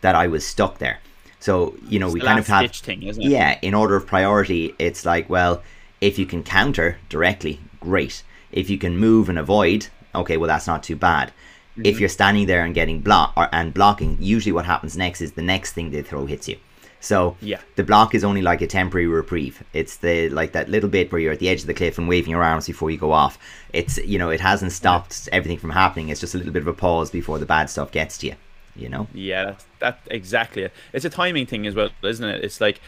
that 0.00 0.14
i 0.14 0.26
was 0.26 0.46
stuck 0.46 0.78
there. 0.78 0.98
So 1.40 1.74
you 1.88 1.98
know 1.98 2.06
it's 2.06 2.14
we 2.14 2.20
kind 2.20 2.38
of 2.38 2.46
have 2.46 2.70
thing, 2.72 3.02
yeah 3.02 3.58
in 3.62 3.74
order 3.74 3.96
of 3.96 4.06
priority 4.06 4.74
it's 4.78 5.04
like 5.04 5.28
well 5.28 5.62
if 6.00 6.18
you 6.18 6.26
can 6.26 6.42
counter 6.42 6.98
directly 7.08 7.60
great. 7.80 8.22
If 8.50 8.68
you 8.68 8.78
can 8.78 8.98
move 8.98 9.28
and 9.28 9.38
avoid 9.38 9.88
okay 10.14 10.36
well 10.36 10.48
that's 10.48 10.66
not 10.66 10.82
too 10.82 10.96
bad 10.96 11.32
Mm-hmm. 11.72 11.86
If 11.86 12.00
you're 12.00 12.08
standing 12.08 12.46
there 12.46 12.64
and 12.64 12.74
getting 12.74 13.00
block 13.00 13.32
or, 13.36 13.48
and 13.52 13.72
blocking, 13.72 14.18
usually 14.20 14.52
what 14.52 14.66
happens 14.66 14.96
next 14.96 15.20
is 15.20 15.32
the 15.32 15.42
next 15.42 15.72
thing 15.72 15.90
they 15.90 16.02
throw 16.02 16.26
hits 16.26 16.48
you. 16.48 16.58
So 17.02 17.36
yeah. 17.40 17.60
the 17.74 17.82
block 17.82 18.14
is 18.14 18.22
only 18.22 18.42
like 18.42 18.60
a 18.60 18.66
temporary 18.66 19.08
reprieve. 19.08 19.64
It's 19.72 19.96
the 19.96 20.28
like 20.28 20.52
that 20.52 20.68
little 20.68 20.88
bit 20.88 21.10
where 21.10 21.20
you're 21.20 21.32
at 21.32 21.40
the 21.40 21.48
edge 21.48 21.62
of 21.62 21.66
the 21.66 21.74
cliff 21.74 21.98
and 21.98 22.08
waving 22.08 22.30
your 22.30 22.44
arms 22.44 22.66
before 22.66 22.92
you 22.92 22.96
go 22.96 23.10
off. 23.10 23.38
It's 23.72 23.98
you 23.98 24.18
know 24.18 24.30
it 24.30 24.40
hasn't 24.40 24.70
stopped 24.70 25.26
yeah. 25.26 25.34
everything 25.34 25.58
from 25.58 25.70
happening. 25.70 26.10
It's 26.10 26.20
just 26.20 26.34
a 26.34 26.38
little 26.38 26.52
bit 26.52 26.62
of 26.62 26.68
a 26.68 26.72
pause 26.72 27.10
before 27.10 27.40
the 27.40 27.46
bad 27.46 27.68
stuff 27.68 27.90
gets 27.90 28.18
to 28.18 28.28
you. 28.28 28.34
You 28.76 28.88
know. 28.88 29.08
Yeah, 29.12 29.44
that's 29.44 29.66
that 29.80 29.98
exactly. 30.06 30.62
It. 30.62 30.72
It's 30.92 31.04
a 31.04 31.10
timing 31.10 31.46
thing 31.46 31.66
as 31.66 31.74
well, 31.74 31.90
isn't 32.04 32.24
it? 32.24 32.44
It's 32.44 32.60
like 32.60 32.80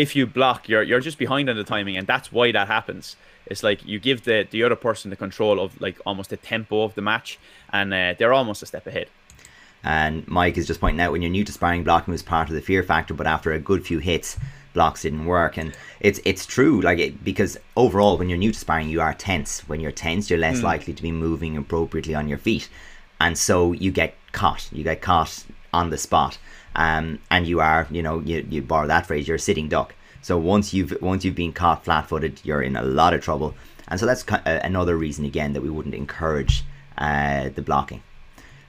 if 0.00 0.16
you 0.16 0.26
block, 0.26 0.68
you're 0.68 0.82
you're 0.82 1.00
just 1.00 1.18
behind 1.18 1.50
on 1.50 1.56
the 1.56 1.64
timing, 1.64 1.96
and 1.98 2.06
that's 2.06 2.32
why 2.32 2.52
that 2.52 2.68
happens. 2.68 3.16
It's 3.46 3.62
like 3.62 3.84
you 3.84 3.98
give 3.98 4.24
the 4.24 4.46
the 4.50 4.62
other 4.64 4.76
person 4.76 5.10
the 5.10 5.16
control 5.16 5.60
of 5.60 5.78
like 5.80 5.98
almost 6.06 6.30
the 6.30 6.38
tempo 6.38 6.82
of 6.82 6.94
the 6.94 7.02
match, 7.02 7.38
and 7.70 7.92
uh, 7.92 8.14
they're 8.16 8.32
almost 8.32 8.62
a 8.62 8.66
step 8.66 8.86
ahead. 8.86 9.08
And 9.82 10.26
Mike 10.28 10.56
is 10.58 10.66
just 10.66 10.80
pointing 10.80 11.00
out 11.00 11.12
when 11.12 11.22
you're 11.22 11.30
new 11.30 11.44
to 11.44 11.52
sparring, 11.52 11.84
blocking 11.84 12.12
was 12.12 12.22
part 12.22 12.48
of 12.48 12.54
the 12.54 12.60
fear 12.60 12.82
factor, 12.82 13.14
but 13.14 13.26
after 13.26 13.52
a 13.52 13.58
good 13.58 13.86
few 13.86 13.98
hits, 13.98 14.38
blocks 14.74 15.02
didn't 15.02 15.24
work. 15.24 15.56
And 15.58 15.74
it's 16.00 16.20
it's 16.24 16.46
true, 16.46 16.80
like 16.80 16.98
it, 16.98 17.22
because 17.22 17.58
overall, 17.76 18.16
when 18.16 18.28
you're 18.30 18.38
new 18.38 18.52
to 18.52 18.58
sparring, 18.58 18.88
you 18.88 19.00
are 19.02 19.14
tense. 19.14 19.60
When 19.68 19.80
you're 19.80 19.92
tense, 19.92 20.30
you're 20.30 20.38
less 20.38 20.60
mm. 20.60 20.64
likely 20.64 20.94
to 20.94 21.02
be 21.02 21.12
moving 21.12 21.56
appropriately 21.56 22.14
on 22.14 22.28
your 22.28 22.38
feet, 22.38 22.68
and 23.20 23.36
so 23.36 23.72
you 23.72 23.90
get 23.90 24.14
caught. 24.32 24.68
You 24.72 24.84
get 24.84 25.02
caught 25.02 25.44
on 25.72 25.90
the 25.90 25.98
spot, 25.98 26.38
um, 26.74 27.18
and 27.30 27.46
you 27.46 27.60
are, 27.60 27.86
you 27.90 28.02
know, 28.02 28.20
you, 28.20 28.46
you 28.48 28.62
borrow 28.62 28.86
that 28.86 29.06
phrase, 29.06 29.26
you're 29.26 29.36
a 29.36 29.40
sitting 29.40 29.68
duck. 29.68 29.94
So 30.22 30.36
once 30.36 30.74
you've 30.74 30.96
once 31.00 31.24
you've 31.24 31.34
been 31.34 31.52
caught 31.52 31.84
flat-footed, 31.84 32.40
you're 32.44 32.62
in 32.62 32.76
a 32.76 32.82
lot 32.82 33.14
of 33.14 33.22
trouble. 33.22 33.54
And 33.88 33.98
so 33.98 34.06
that's 34.06 34.24
another 34.44 34.96
reason 34.96 35.24
again 35.24 35.52
that 35.54 35.62
we 35.62 35.70
wouldn't 35.70 35.94
encourage 35.94 36.64
uh, 36.98 37.48
the 37.48 37.62
blocking. 37.62 38.02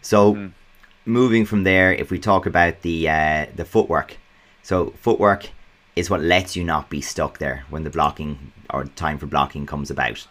So 0.01 0.34
mm. 0.34 0.51
moving 1.05 1.46
from 1.46 1.63
there, 1.63 1.93
if 1.93 2.10
we 2.10 2.20
talk 2.20 2.46
about 2.46 2.81
the 2.81 3.10
uh, 3.10 3.46
the 3.55 3.65
footwork, 3.65 4.17
so 4.63 4.91
footwork 5.01 5.50
is 5.96 6.10
what 6.10 6.22
lets 6.22 6.55
you 6.55 6.63
not 6.63 6.89
be 6.89 7.01
stuck 7.01 7.38
there 7.38 7.65
when 7.70 7.84
the 7.84 7.89
blocking 7.89 8.51
or 8.70 8.86
time 8.86 9.17
for 9.17 9.27
blocking 9.27 9.65
comes 9.65 9.91
about. 9.91 10.25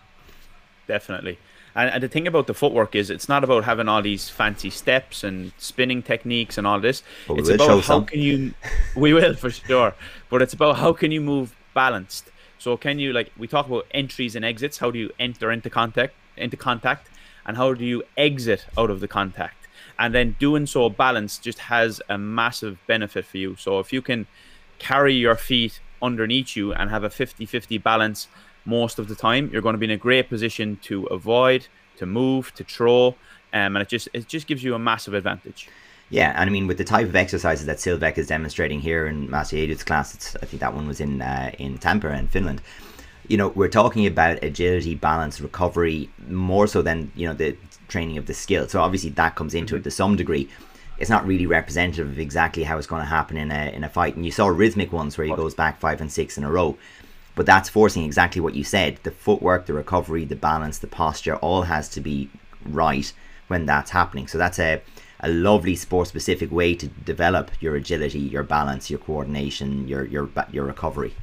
Definitely. 0.89 1.39
And, 1.75 1.91
and, 1.91 2.03
the 2.03 2.09
thing 2.09 2.27
about 2.27 2.47
the 2.47 2.55
footwork 2.55 2.95
is 2.95 3.11
it's 3.11 3.29
not 3.29 3.45
about 3.45 3.65
having 3.65 3.89
all 3.89 4.03
these 4.03 4.29
fancy 4.29 4.71
steps 4.71 5.23
and 5.23 5.53
spinning 5.57 6.03
techniques 6.03 6.59
and 6.59 6.67
all 6.67 6.81
this. 6.81 7.03
it's 7.29 7.49
about 7.49 7.69
how 7.69 7.81
some. 7.81 8.07
can 8.07 8.21
you 8.21 8.55
we 8.97 9.13
will 9.13 9.35
for 9.35 9.51
sure. 9.51 9.95
But 10.29 10.43
it's 10.43 10.55
about 10.55 10.77
how 10.77 10.93
can 10.93 11.13
you 11.13 11.21
move 11.21 11.55
balanced. 11.75 12.31
So 12.59 12.77
can 12.77 12.99
you 12.99 13.13
like 13.13 13.31
we 13.39 13.47
talk 13.47 13.67
about 13.67 13.87
entries 13.93 14.37
and 14.37 14.45
exits, 14.45 14.79
how 14.79 14.91
do 14.91 14.99
you 14.99 15.11
enter 15.19 15.51
into 15.51 15.71
contact 15.71 16.15
into 16.37 16.57
contact 16.57 17.09
and 17.47 17.57
how 17.57 17.75
do 17.75 17.85
you 17.85 18.03
exit 18.17 18.67
out 18.77 18.91
of 18.91 19.01
the 19.01 19.09
contact? 19.09 19.69
And 19.99 20.15
then 20.15 20.37
doing 20.39 20.67
so 20.67 20.89
balanced 20.89 21.43
just 21.43 21.59
has 21.59 22.01
a 22.09 22.19
massive 22.19 22.79
benefit 22.87 23.25
for 23.25 23.39
you. 23.39 23.57
So 23.57 23.79
if 23.79 23.93
you 23.93 24.03
can 24.03 24.27
carry 24.79 25.15
your 25.15 25.37
feet 25.37 25.81
underneath 26.03 26.57
you 26.57 26.73
and 26.73 26.91
have 26.91 27.05
a 27.05 27.11
50-50 27.11 27.83
balance 27.83 28.29
most 28.71 28.99
of 28.99 29.09
the 29.09 29.15
time, 29.15 29.51
you're 29.53 29.63
going 29.63 29.75
to 29.75 29.79
be 29.79 29.91
in 29.91 29.91
a 29.91 30.05
great 30.09 30.29
position 30.29 30.79
to 30.83 31.05
avoid, 31.07 31.67
to 31.99 32.07
move, 32.07 32.55
to 32.55 32.65
throw, 32.65 33.09
um, 33.53 33.75
and 33.75 33.79
it 33.79 33.89
just 33.89 34.09
it 34.13 34.29
just 34.29 34.47
gives 34.47 34.63
you 34.65 34.75
a 34.75 34.79
massive 34.79 35.15
advantage. 35.15 35.69
Yeah, 36.11 36.33
and 36.37 36.51
I 36.51 36.53
mean 36.53 36.67
with 36.67 36.79
the 36.79 36.85
type 36.85 37.07
of 37.07 37.17
exercises 37.17 37.67
that 37.67 37.79
Silvek 37.79 38.19
is 38.19 38.27
demonstrating 38.27 38.81
here 38.81 39.07
in 39.07 39.31
Master 39.31 39.57
Edith's 39.57 39.85
class, 39.85 40.37
I 40.43 40.47
think 40.47 40.61
that 40.61 40.75
one 40.75 40.87
was 40.89 41.01
in 41.01 41.23
uh, 41.23 41.51
in 41.59 41.79
Tampere 41.79 42.19
in 42.19 42.29
Finland. 42.29 42.61
You 43.29 43.37
know, 43.37 43.49
we're 43.49 43.69
talking 43.69 44.07
about 44.07 44.43
agility, 44.43 44.97
balance, 44.97 45.41
recovery 45.41 46.11
more 46.29 46.67
so 46.67 46.83
than 46.83 47.13
you 47.15 47.29
know 47.29 47.35
the 47.35 47.57
training 47.89 48.19
of 48.19 48.27
the 48.27 48.35
skill. 48.35 48.69
So 48.69 48.81
obviously 48.81 49.11
that 49.11 49.37
comes 49.37 49.55
into 49.55 49.75
mm-hmm. 49.75 49.81
it 49.81 49.85
to 49.85 49.91
some 49.91 50.17
degree. 50.17 50.49
It's 50.99 51.11
not 51.11 51.27
really 51.27 51.47
representative 51.47 52.09
of 52.09 52.19
exactly 52.19 52.63
how 52.65 52.77
it's 52.77 52.87
going 52.87 53.03
to 53.03 53.09
happen 53.09 53.37
in 53.37 53.51
a 53.51 53.71
in 53.77 53.85
a 53.85 53.89
fight. 53.89 54.17
And 54.17 54.27
you 54.27 54.33
saw 54.33 54.47
rhythmic 54.49 54.93
ones 54.93 55.17
where 55.17 55.27
he 55.27 55.35
goes 55.35 55.55
back 55.55 55.79
five 55.81 56.01
and 56.01 56.11
six 56.11 56.37
in 56.39 56.45
a 56.45 56.51
row. 56.51 56.77
But 57.41 57.47
that's 57.47 57.71
forcing 57.71 58.05
exactly 58.05 58.43
what 58.43 58.55
you 58.55 58.65
said. 58.65 58.99
The 59.03 59.11
footwork, 59.11 59.65
the 59.65 59.73
recovery, 59.73 60.27
the 60.27 60.37
balance, 60.37 60.77
the 60.77 60.87
posture 60.87 61.37
all 61.37 61.63
has 61.63 61.89
to 61.89 61.99
be 62.03 62.29
right 62.67 63.11
when 63.49 63.65
that's 63.65 63.93
happening. 63.93 64.29
So 64.29 64.37
that's 64.37 64.59
a 64.59 64.83
a 65.21 65.31
lovely 65.31 65.75
sport 65.75 66.09
specific 66.09 66.53
way 66.53 66.75
to 66.75 66.87
develop 66.87 67.51
your 67.59 67.77
agility, 67.77 68.19
your 68.19 68.43
balance, 68.43 68.91
your 68.91 68.99
coordination, 68.99 69.89
your 69.89 70.05
your 70.05 70.29
your 70.53 70.67
recovery. 70.67 71.15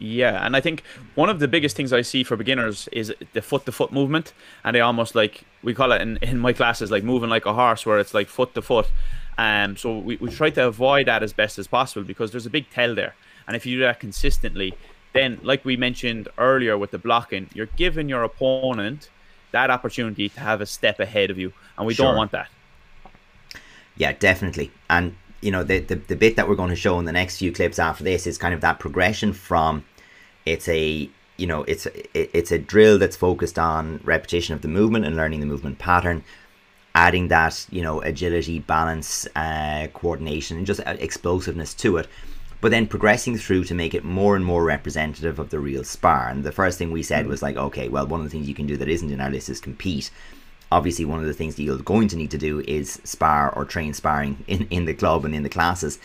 Yeah, 0.00 0.44
and 0.44 0.56
I 0.56 0.60
think 0.60 0.82
one 1.14 1.28
of 1.28 1.38
the 1.38 1.46
biggest 1.46 1.76
things 1.76 1.92
I 1.92 2.02
see 2.02 2.24
for 2.24 2.36
beginners 2.36 2.88
is 2.90 3.14
the 3.34 3.40
foot 3.40 3.64
to 3.66 3.70
foot 3.70 3.92
movement, 3.92 4.32
and 4.64 4.74
they 4.74 4.80
almost 4.80 5.14
like 5.14 5.44
we 5.62 5.74
call 5.74 5.92
it 5.92 6.02
in, 6.02 6.16
in 6.16 6.40
my 6.40 6.52
classes 6.52 6.90
like 6.90 7.04
moving 7.04 7.30
like 7.30 7.46
a 7.46 7.52
horse, 7.52 7.86
where 7.86 8.00
it's 8.00 8.14
like 8.14 8.26
foot 8.26 8.52
to 8.56 8.62
foot. 8.62 8.90
Um, 9.38 9.76
so 9.76 9.96
we, 9.96 10.16
we 10.16 10.28
try 10.28 10.50
to 10.50 10.66
avoid 10.66 11.06
that 11.06 11.22
as 11.22 11.32
best 11.32 11.56
as 11.56 11.68
possible 11.68 12.04
because 12.04 12.32
there's 12.32 12.46
a 12.46 12.50
big 12.50 12.68
tell 12.70 12.96
there, 12.96 13.14
and 13.46 13.56
if 13.56 13.66
you 13.66 13.76
do 13.76 13.82
that 13.82 14.00
consistently, 14.00 14.74
then 15.12 15.38
like 15.42 15.64
we 15.64 15.76
mentioned 15.76 16.28
earlier 16.38 16.76
with 16.78 16.90
the 16.90 16.98
blocking, 16.98 17.48
you're 17.54 17.66
giving 17.76 18.08
your 18.08 18.22
opponent 18.22 19.10
that 19.52 19.70
opportunity 19.70 20.28
to 20.30 20.40
have 20.40 20.60
a 20.60 20.66
step 20.66 21.00
ahead 21.00 21.30
of 21.30 21.38
you, 21.38 21.52
and 21.76 21.86
we 21.86 21.94
sure. 21.94 22.06
don't 22.06 22.16
want 22.16 22.32
that. 22.32 22.48
Yeah, 23.96 24.12
definitely. 24.12 24.70
And 24.88 25.14
you 25.40 25.50
know, 25.50 25.62
the, 25.62 25.80
the 25.80 25.96
the 25.96 26.16
bit 26.16 26.36
that 26.36 26.48
we're 26.48 26.54
going 26.54 26.70
to 26.70 26.76
show 26.76 26.98
in 26.98 27.04
the 27.04 27.12
next 27.12 27.38
few 27.38 27.52
clips 27.52 27.78
after 27.78 28.04
this 28.04 28.26
is 28.26 28.38
kind 28.38 28.54
of 28.54 28.60
that 28.62 28.78
progression 28.78 29.32
from 29.32 29.84
it's 30.46 30.68
a 30.68 31.08
you 31.36 31.46
know 31.46 31.64
it's 31.64 31.86
a, 31.86 32.36
it's 32.38 32.52
a 32.52 32.58
drill 32.58 32.98
that's 32.98 33.16
focused 33.16 33.58
on 33.58 34.00
repetition 34.04 34.54
of 34.54 34.62
the 34.62 34.68
movement 34.68 35.04
and 35.04 35.16
learning 35.16 35.40
the 35.40 35.46
movement 35.46 35.78
pattern 35.78 36.24
adding 36.94 37.28
that 37.28 37.66
you 37.70 37.82
know 37.82 38.00
agility 38.02 38.58
balance 38.58 39.26
uh, 39.34 39.86
coordination 39.94 40.56
and 40.56 40.66
just 40.66 40.80
uh, 40.80 40.96
explosiveness 40.98 41.74
to 41.74 41.96
it 41.96 42.08
but 42.62 42.70
then 42.70 42.86
progressing 42.86 43.36
through 43.36 43.64
to 43.64 43.74
make 43.74 43.92
it 43.92 44.04
more 44.04 44.36
and 44.36 44.44
more 44.44 44.62
representative 44.62 45.40
of 45.40 45.50
the 45.50 45.58
real 45.58 45.82
spar. 45.82 46.28
And 46.28 46.44
the 46.44 46.52
first 46.52 46.78
thing 46.78 46.92
we 46.92 47.02
said 47.02 47.26
was 47.26 47.42
like, 47.42 47.56
okay, 47.56 47.88
well, 47.88 48.06
one 48.06 48.20
of 48.20 48.24
the 48.24 48.30
things 48.30 48.48
you 48.48 48.54
can 48.54 48.68
do 48.68 48.76
that 48.76 48.88
isn't 48.88 49.10
in 49.10 49.20
our 49.20 49.30
list 49.30 49.48
is 49.48 49.60
compete. 49.60 50.12
Obviously, 50.70 51.04
one 51.04 51.18
of 51.18 51.26
the 51.26 51.34
things 51.34 51.56
that 51.56 51.64
you're 51.64 51.78
going 51.78 52.06
to 52.06 52.16
need 52.16 52.30
to 52.30 52.38
do 52.38 52.60
is 52.60 53.00
spar 53.02 53.50
or 53.50 53.64
train 53.64 53.92
sparring 53.92 54.44
in, 54.46 54.68
in 54.70 54.84
the 54.84 54.94
club 54.94 55.24
and 55.24 55.34
in 55.34 55.42
the 55.42 55.48
classes. 55.48 55.98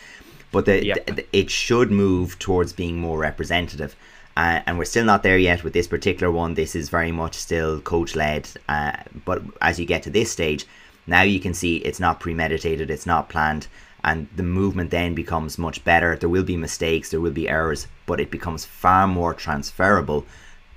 But 0.50 0.64
the, 0.64 0.84
yep. 0.84 1.06
the, 1.06 1.24
it 1.32 1.48
should 1.48 1.92
move 1.92 2.36
towards 2.40 2.72
being 2.72 2.98
more 2.98 3.18
representative. 3.18 3.94
Uh, 4.36 4.60
and 4.66 4.78
we're 4.78 4.84
still 4.84 5.04
not 5.04 5.22
there 5.22 5.38
yet 5.38 5.62
with 5.62 5.74
this 5.74 5.86
particular 5.86 6.32
one. 6.32 6.54
This 6.54 6.74
is 6.74 6.88
very 6.88 7.12
much 7.12 7.34
still 7.34 7.80
coach 7.80 8.16
led. 8.16 8.48
Uh, 8.68 8.96
but 9.24 9.42
as 9.62 9.78
you 9.78 9.86
get 9.86 10.02
to 10.02 10.10
this 10.10 10.32
stage, 10.32 10.66
now 11.06 11.22
you 11.22 11.38
can 11.38 11.54
see 11.54 11.76
it's 11.76 12.00
not 12.00 12.18
premeditated, 12.18 12.90
it's 12.90 13.06
not 13.06 13.28
planned 13.28 13.68
and 14.04 14.28
the 14.34 14.42
movement 14.42 14.90
then 14.90 15.14
becomes 15.14 15.58
much 15.58 15.84
better. 15.84 16.16
There 16.16 16.28
will 16.28 16.44
be 16.44 16.56
mistakes, 16.56 17.10
there 17.10 17.20
will 17.20 17.32
be 17.32 17.48
errors, 17.48 17.86
but 18.06 18.20
it 18.20 18.30
becomes 18.30 18.64
far 18.64 19.06
more 19.06 19.34
transferable 19.34 20.26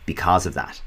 because 0.05 0.45
of 0.45 0.53
that. 0.55 0.81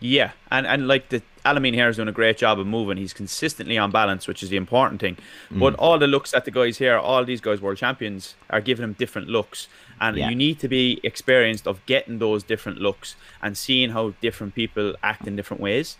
Yeah, 0.00 0.32
and 0.50 0.66
and 0.66 0.88
like 0.88 1.10
the 1.10 1.22
Alamin 1.44 1.74
here 1.74 1.88
is 1.88 1.96
doing 1.96 2.08
a 2.08 2.12
great 2.12 2.36
job 2.36 2.58
of 2.58 2.66
moving. 2.66 2.96
He's 2.96 3.12
consistently 3.12 3.78
on 3.78 3.90
balance, 3.92 4.26
which 4.26 4.42
is 4.42 4.48
the 4.48 4.56
important 4.56 5.00
thing. 5.00 5.16
Mm. 5.50 5.60
But 5.60 5.74
all 5.76 5.98
the 5.98 6.08
looks 6.08 6.34
at 6.34 6.44
the 6.44 6.50
guys 6.50 6.78
here, 6.78 6.96
all 6.96 7.24
these 7.24 7.40
guys 7.40 7.60
world 7.60 7.78
champions, 7.78 8.34
are 8.50 8.60
giving 8.60 8.82
him 8.82 8.94
different 8.94 9.28
looks, 9.28 9.68
and 10.00 10.16
yeah. 10.16 10.28
you 10.28 10.34
need 10.34 10.58
to 10.60 10.68
be 10.68 11.00
experienced 11.04 11.68
of 11.68 11.84
getting 11.86 12.18
those 12.18 12.42
different 12.42 12.78
looks 12.78 13.14
and 13.40 13.56
seeing 13.56 13.90
how 13.90 14.14
different 14.20 14.54
people 14.54 14.94
act 15.02 15.26
in 15.26 15.36
different 15.36 15.60
ways. 15.60 15.96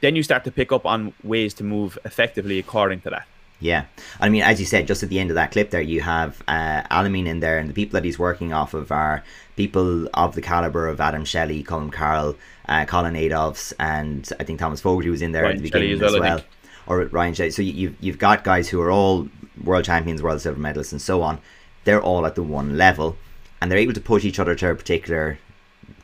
Then 0.00 0.16
you 0.16 0.22
start 0.22 0.44
to 0.44 0.52
pick 0.52 0.72
up 0.72 0.86
on 0.86 1.12
ways 1.22 1.52
to 1.54 1.64
move 1.64 1.98
effectively 2.04 2.58
according 2.58 3.00
to 3.02 3.10
that. 3.10 3.26
Yeah, 3.60 3.84
I 4.18 4.30
mean, 4.30 4.42
as 4.42 4.58
you 4.58 4.64
said, 4.64 4.86
just 4.86 5.02
at 5.02 5.10
the 5.10 5.20
end 5.20 5.30
of 5.30 5.34
that 5.34 5.52
clip 5.52 5.70
there, 5.70 5.82
you 5.82 6.00
have 6.00 6.42
uh, 6.48 6.82
Alamin 6.90 7.26
in 7.26 7.40
there, 7.40 7.58
and 7.58 7.68
the 7.68 7.74
people 7.74 7.92
that 7.92 8.04
he's 8.04 8.18
working 8.18 8.54
off 8.54 8.72
of 8.72 8.90
are 8.90 9.22
people 9.54 10.08
of 10.14 10.34
the 10.34 10.40
caliber 10.40 10.88
of 10.88 10.98
Adam 10.98 11.26
Shelley, 11.26 11.62
Colin 11.62 11.90
Carroll, 11.90 12.36
uh, 12.68 12.86
Colin 12.86 13.16
Adolphs, 13.16 13.74
and 13.78 14.32
I 14.40 14.44
think 14.44 14.60
Thomas 14.60 14.80
Fogarty 14.80 15.10
was 15.10 15.20
in 15.20 15.32
there 15.32 15.42
Ryan 15.42 15.56
at 15.56 15.62
the 15.62 15.70
beginning 15.70 15.92
as 15.92 16.00
well, 16.00 16.20
well. 16.20 16.40
or 16.86 17.04
Ryan 17.04 17.34
Shelley. 17.34 17.50
So 17.50 17.60
you've 17.60 17.96
you've 18.00 18.18
got 18.18 18.44
guys 18.44 18.70
who 18.70 18.80
are 18.80 18.90
all 18.90 19.28
world 19.62 19.84
champions, 19.84 20.22
world 20.22 20.40
silver 20.40 20.58
medalists, 20.58 20.92
and 20.92 21.02
so 21.02 21.20
on. 21.20 21.38
They're 21.84 22.02
all 22.02 22.24
at 22.24 22.36
the 22.36 22.42
one 22.42 22.78
level, 22.78 23.18
and 23.60 23.70
they're 23.70 23.78
able 23.78 23.92
to 23.92 24.00
push 24.00 24.24
each 24.24 24.38
other 24.38 24.54
to 24.54 24.70
a 24.70 24.74
particular 24.74 25.38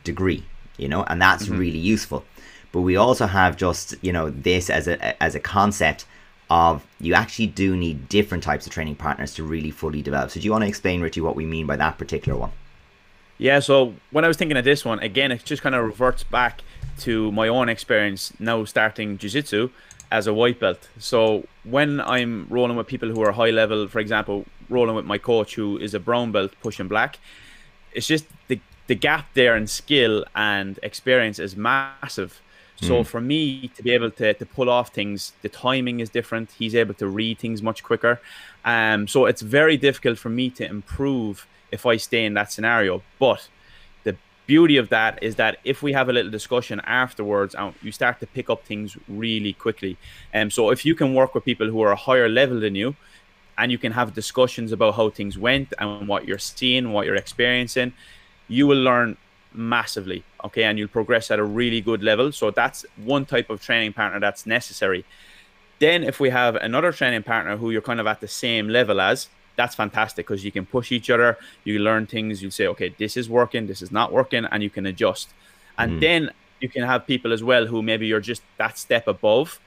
degree, 0.05 0.45
you 0.77 0.89
know, 0.89 1.05
and 1.05 1.23
that's 1.23 1.45
mm-hmm. 1.45 1.59
really 1.59 1.79
useful. 1.79 2.27
But 2.71 2.83
we 2.83 2.97
also 2.97 3.27
have 3.27 3.57
just 3.57 3.95
you 4.03 4.13
know 4.13 4.29
this 4.29 4.69
as 4.69 4.87
a 4.87 5.23
as 5.23 5.35
a 5.35 5.41
concept 5.41 6.05
of 6.49 6.87
you 7.01 7.15
actually 7.15 7.49
do 7.49 7.77
need 7.77 8.09
different 8.09 8.45
types 8.45 8.67
of 8.67 8.73
training 8.73 8.97
partners 8.97 9.35
to 9.35 9.43
really 9.43 9.71
fully 9.71 10.03
develop. 10.03 10.31
So 10.31 10.41
do 10.41 10.45
you 10.45 10.53
want 10.53 10.63
to 10.63 10.69
explain, 10.69 11.01
Richie, 11.01 11.21
what 11.21 11.35
we 11.35 11.45
mean 11.45 11.67
by 11.67 11.77
that 11.77 11.99
particular 11.99 12.39
one? 12.39 12.53
Yeah, 13.39 13.59
so 13.59 13.95
when 14.13 14.25
I 14.25 14.29
was 14.29 14.37
thinking 14.37 14.57
of 14.57 14.65
this 14.65 14.85
one, 14.85 14.99
again, 15.01 15.33
it 15.33 15.45
just 15.45 15.63
kind 15.63 15.75
of 15.75 15.85
reverts 15.85 16.23
back 16.23 16.63
to 17.01 17.31
my 17.33 17.49
own 17.49 17.69
experience 17.69 18.33
now 18.39 18.65
starting 18.65 19.19
jiu-jitsu 19.19 19.71
as 20.11 20.27
a 20.27 20.33
white 20.33 20.61
belt. 20.61 20.89
So 20.99 21.47
when 21.65 22.01
I'm 22.01 22.47
rolling 22.49 22.77
with 22.77 22.87
people 22.87 23.11
who 23.11 23.21
are 23.23 23.33
high 23.33 23.51
level, 23.51 23.89
for 23.89 23.99
example, 23.99 24.47
rolling 24.71 24.95
with 24.95 25.05
my 25.05 25.19
coach 25.19 25.57
who 25.57 25.77
is 25.79 25.95
a 25.95 26.01
brown 26.01 26.33
belt 26.33 26.53
pushing 26.63 26.89
black, 26.89 27.19
it's 27.93 28.07
just 28.07 28.25
the 28.49 28.61
the 28.87 28.95
gap 28.95 29.27
there 29.35 29.57
in 29.57 29.67
skill 29.67 30.25
and 30.35 30.79
experience 30.83 31.39
is 31.39 31.57
massive. 31.57 32.41
So 32.77 33.01
mm. 33.01 33.07
for 33.07 33.21
me 33.21 33.69
to 33.77 33.83
be 33.83 33.91
able 33.93 34.11
to, 34.13 34.35
to 34.35 34.47
pull 34.47 34.69
off 34.69 34.91
things, 34.91 35.33
the 35.43 35.49
timing 35.49 36.01
is 36.01 36.11
different. 36.11 36.51
He's 36.59 36.75
able 36.75 36.95
to 36.95 37.09
read 37.09 37.39
things 37.39 37.63
much 37.63 37.83
quicker. 37.83 38.21
Um, 38.65 39.09
so 39.09 39.27
it's 39.27 39.43
very 39.43 39.77
difficult 39.77 40.19
for 40.19 40.29
me 40.29 40.51
to 40.51 40.69
improve 40.69 41.47
if 41.73 41.87
I 41.87 41.97
stay 41.97 42.25
in 42.25 42.35
that 42.35 42.53
scenario. 42.53 43.03
But 43.19 43.49
the 44.05 44.17
beauty 44.47 44.77
of 44.77 44.91
that 44.91 45.23
is 45.23 45.37
that 45.37 45.59
if 45.65 45.83
we 45.83 45.93
have 45.95 46.09
a 46.09 46.13
little 46.13 46.31
discussion 46.31 46.81
afterwards, 46.85 47.55
uh, 47.55 47.73
you 47.83 47.93
start 47.93 48.21
to 48.21 48.27
pick 48.27 48.51
up 48.51 48.65
things 48.65 48.97
really 49.09 49.55
quickly. 49.55 49.97
And 50.33 50.49
um, 50.49 50.51
so 50.51 50.71
if 50.71 50.85
you 50.85 50.95
can 50.95 51.15
work 51.15 51.35
with 51.35 51.45
people 51.45 51.69
who 51.69 51.81
are 51.83 51.93
a 51.93 51.97
higher 51.97 52.29
level 52.29 52.61
than 52.61 52.75
you, 52.75 52.95
and 53.59 53.73
you 53.73 53.79
can 53.79 53.93
have 53.93 54.13
discussions 54.15 54.71
about 54.73 54.97
how 54.97 55.09
things 55.09 55.39
went 55.39 55.73
and 55.79 56.07
what 56.09 56.27
you're 56.27 56.39
seeing, 56.39 56.93
what 56.93 57.07
you're 57.07 57.17
experiencing, 57.17 57.95
you 58.49 58.67
will 58.67 58.83
learn 58.83 59.17
massively 59.57 60.23
okay? 60.47 60.65
And 60.65 60.79
you'll 60.79 60.89
progress 60.89 61.31
at 61.31 61.39
a 61.39 61.45
really 61.45 61.81
good 61.81 62.03
level. 62.03 62.33
So 62.33 62.51
that's 62.51 62.87
one 62.97 63.27
type 63.27 63.51
of 63.51 63.61
training 63.61 63.93
partner 63.93 64.19
that's 64.21 64.47
necessary. 64.47 65.05
Then 65.79 66.05
if 66.05 66.21
we 66.21 66.31
have 66.31 66.57
another 66.57 66.93
training 66.93 67.25
partner 67.25 67.57
who 67.57 67.71
you're 67.71 67.83
kind 67.83 68.01
of 68.01 68.07
at 68.07 68.21
the 68.21 68.29
same 68.29 68.69
level 68.69 69.01
as 69.01 69.29
that's 69.57 69.75
fantastic 69.75 70.27
because 70.27 70.45
you 70.45 70.53
can 70.53 70.67
push 70.67 70.93
each 70.93 71.09
other 71.09 71.39
you 71.65 71.79
learn 71.79 72.07
things 72.07 72.43
you 72.43 72.51
say 72.51 72.67
okay 72.67 72.95
this 72.99 73.17
is 73.17 73.27
working 73.27 73.67
this 73.67 73.81
is 73.81 73.91
not 73.91 74.13
working 74.13 74.45
and 74.47 74.63
you 74.63 74.71
can 74.71 74.87
adjust. 74.87 75.31
And 75.79 75.93
mm. 75.93 76.01
then 76.01 76.31
you 76.61 76.69
can 76.69 76.83
have 76.85 77.07
people 77.07 77.33
as 77.33 77.43
well 77.43 77.67
who 77.67 77.83
maybe 77.83 78.07
you're 78.07 78.21
just 78.21 78.43
that 78.57 78.79
step 78.79 79.07
above 79.07 79.61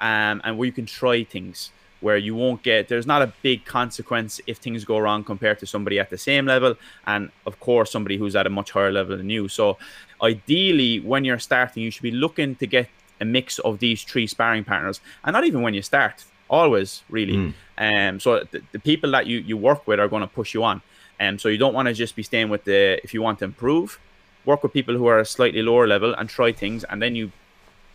um, 0.00 0.40
and 0.44 0.58
where 0.58 0.66
you 0.66 0.72
can 0.72 0.86
try 0.86 1.24
things 1.24 1.70
where 2.04 2.16
you 2.16 2.34
won't 2.34 2.62
get 2.62 2.88
there's 2.88 3.06
not 3.06 3.20
a 3.22 3.32
big 3.42 3.64
consequence 3.64 4.40
if 4.46 4.58
things 4.58 4.84
go 4.84 4.98
wrong 4.98 5.24
compared 5.24 5.58
to 5.58 5.66
somebody 5.66 5.98
at 5.98 6.10
the 6.10 6.18
same 6.18 6.44
level 6.46 6.72
and 7.06 7.30
of 7.46 7.58
course 7.60 7.90
somebody 7.90 8.16
who's 8.16 8.36
at 8.36 8.46
a 8.46 8.50
much 8.50 8.70
higher 8.70 8.92
level 8.92 9.16
than 9.16 9.30
you 9.30 9.48
so 9.48 9.76
ideally 10.22 11.00
when 11.00 11.24
you're 11.24 11.44
starting 11.50 11.82
you 11.82 11.90
should 11.90 12.02
be 12.02 12.16
looking 12.24 12.54
to 12.54 12.66
get 12.66 12.88
a 13.20 13.24
mix 13.24 13.58
of 13.60 13.78
these 13.78 14.02
three 14.02 14.26
sparring 14.26 14.64
partners, 14.64 15.00
and 15.24 15.34
not 15.34 15.44
even 15.44 15.62
when 15.62 15.74
you 15.74 15.82
start, 15.82 16.24
always 16.48 17.02
really. 17.08 17.36
Mm. 17.36 17.52
Um, 18.10 18.20
so 18.20 18.44
the, 18.50 18.62
the 18.72 18.78
people 18.78 19.10
that 19.12 19.26
you 19.26 19.38
you 19.38 19.56
work 19.56 19.86
with 19.86 19.98
are 20.00 20.08
going 20.08 20.22
to 20.28 20.32
push 20.40 20.54
you 20.54 20.62
on, 20.64 20.82
and 21.18 21.34
um, 21.34 21.38
so 21.38 21.48
you 21.48 21.58
don't 21.58 21.74
want 21.74 21.88
to 21.88 21.94
just 21.94 22.16
be 22.16 22.22
staying 22.22 22.48
with 22.48 22.64
the 22.64 23.00
if 23.04 23.14
you 23.14 23.22
want 23.22 23.38
to 23.40 23.44
improve, 23.44 23.98
work 24.44 24.62
with 24.62 24.72
people 24.72 24.96
who 24.96 25.06
are 25.06 25.20
a 25.20 25.24
slightly 25.24 25.62
lower 25.62 25.86
level 25.86 26.14
and 26.14 26.28
try 26.28 26.52
things, 26.52 26.84
and 26.84 27.00
then 27.02 27.14
you 27.14 27.32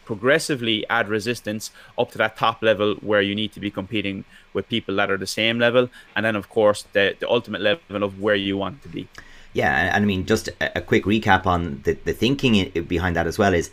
progressively 0.10 0.78
add 0.90 1.08
resistance 1.08 1.70
up 1.96 2.10
to 2.10 2.18
that 2.18 2.36
top 2.36 2.64
level 2.64 2.96
where 2.96 3.22
you 3.22 3.36
need 3.36 3.52
to 3.52 3.60
be 3.60 3.70
competing 3.70 4.26
with 4.56 4.68
people 4.68 4.96
that 4.96 5.12
are 5.12 5.18
the 5.18 5.34
same 5.42 5.60
level 5.60 5.88
and 6.16 6.26
then 6.26 6.36
of 6.36 6.50
course 6.50 6.80
the, 6.94 7.16
the 7.20 7.30
ultimate 7.30 7.62
level 7.62 8.02
of 8.04 8.20
where 8.20 8.34
you 8.48 8.58
want 8.58 8.82
to 8.82 8.90
be 8.90 9.08
yeah 9.54 9.96
and 9.96 10.04
i 10.04 10.08
mean 10.08 10.26
just 10.26 10.50
a, 10.62 10.82
quick 10.82 11.04
recap 11.04 11.46
on 11.46 11.80
the, 11.84 11.94
the 12.06 12.14
thinking 12.24 12.54
behind 12.88 13.16
that 13.16 13.28
as 13.28 13.38
well 13.38 13.54
is 13.54 13.70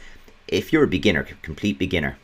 if 0.47 0.75
you're 0.75 0.85
a 0.85 0.95
beginner 0.99 1.27
complete 1.41 1.79
beginner 1.79 2.19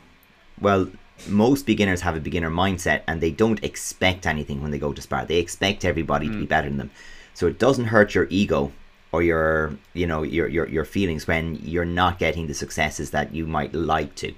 well 0.61 0.87
most 1.27 1.65
beginners 1.65 2.01
have 2.01 2.15
a 2.15 2.19
beginner 2.19 2.51
mindset 2.51 3.01
and 3.07 3.19
they 3.19 3.31
don't 3.31 3.63
expect 3.63 4.27
anything 4.27 4.61
when 4.61 4.69
they 4.69 4.77
go 4.77 4.93
to 4.93 5.01
spar 5.01 5.25
they 5.25 5.39
expect 5.39 5.83
everybody 5.83 6.27
mm. 6.27 6.33
to 6.33 6.37
be 6.37 6.45
mm. 6.45 6.55
better 6.55 6.69
than 6.69 6.77
them 6.77 6.91
so 7.33 7.47
it 7.47 7.57
doesn't 7.57 7.85
hurt 7.85 8.13
your 8.13 8.27
ego 8.29 8.71
or 9.13 9.21
your 9.21 9.77
you 9.93 10.05
know 10.05 10.23
your, 10.23 10.47
your 10.47 10.67
your 10.67 10.83
feelings 10.83 11.25
when 11.27 11.55
you're 11.63 11.85
not 11.85 12.19
getting 12.19 12.47
the 12.47 12.53
successes 12.53 13.11
that 13.11 13.33
you 13.33 13.45
might 13.45 13.73
like 13.73 14.13
to 14.15 14.33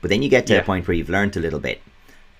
but 0.00 0.08
then 0.08 0.22
you 0.22 0.28
get 0.28 0.46
to 0.48 0.54
yeah. 0.54 0.60
a 0.60 0.64
point 0.64 0.88
where 0.88 0.96
you've 0.96 1.10
learned 1.10 1.36
a 1.36 1.40
little 1.40 1.60
bit 1.60 1.80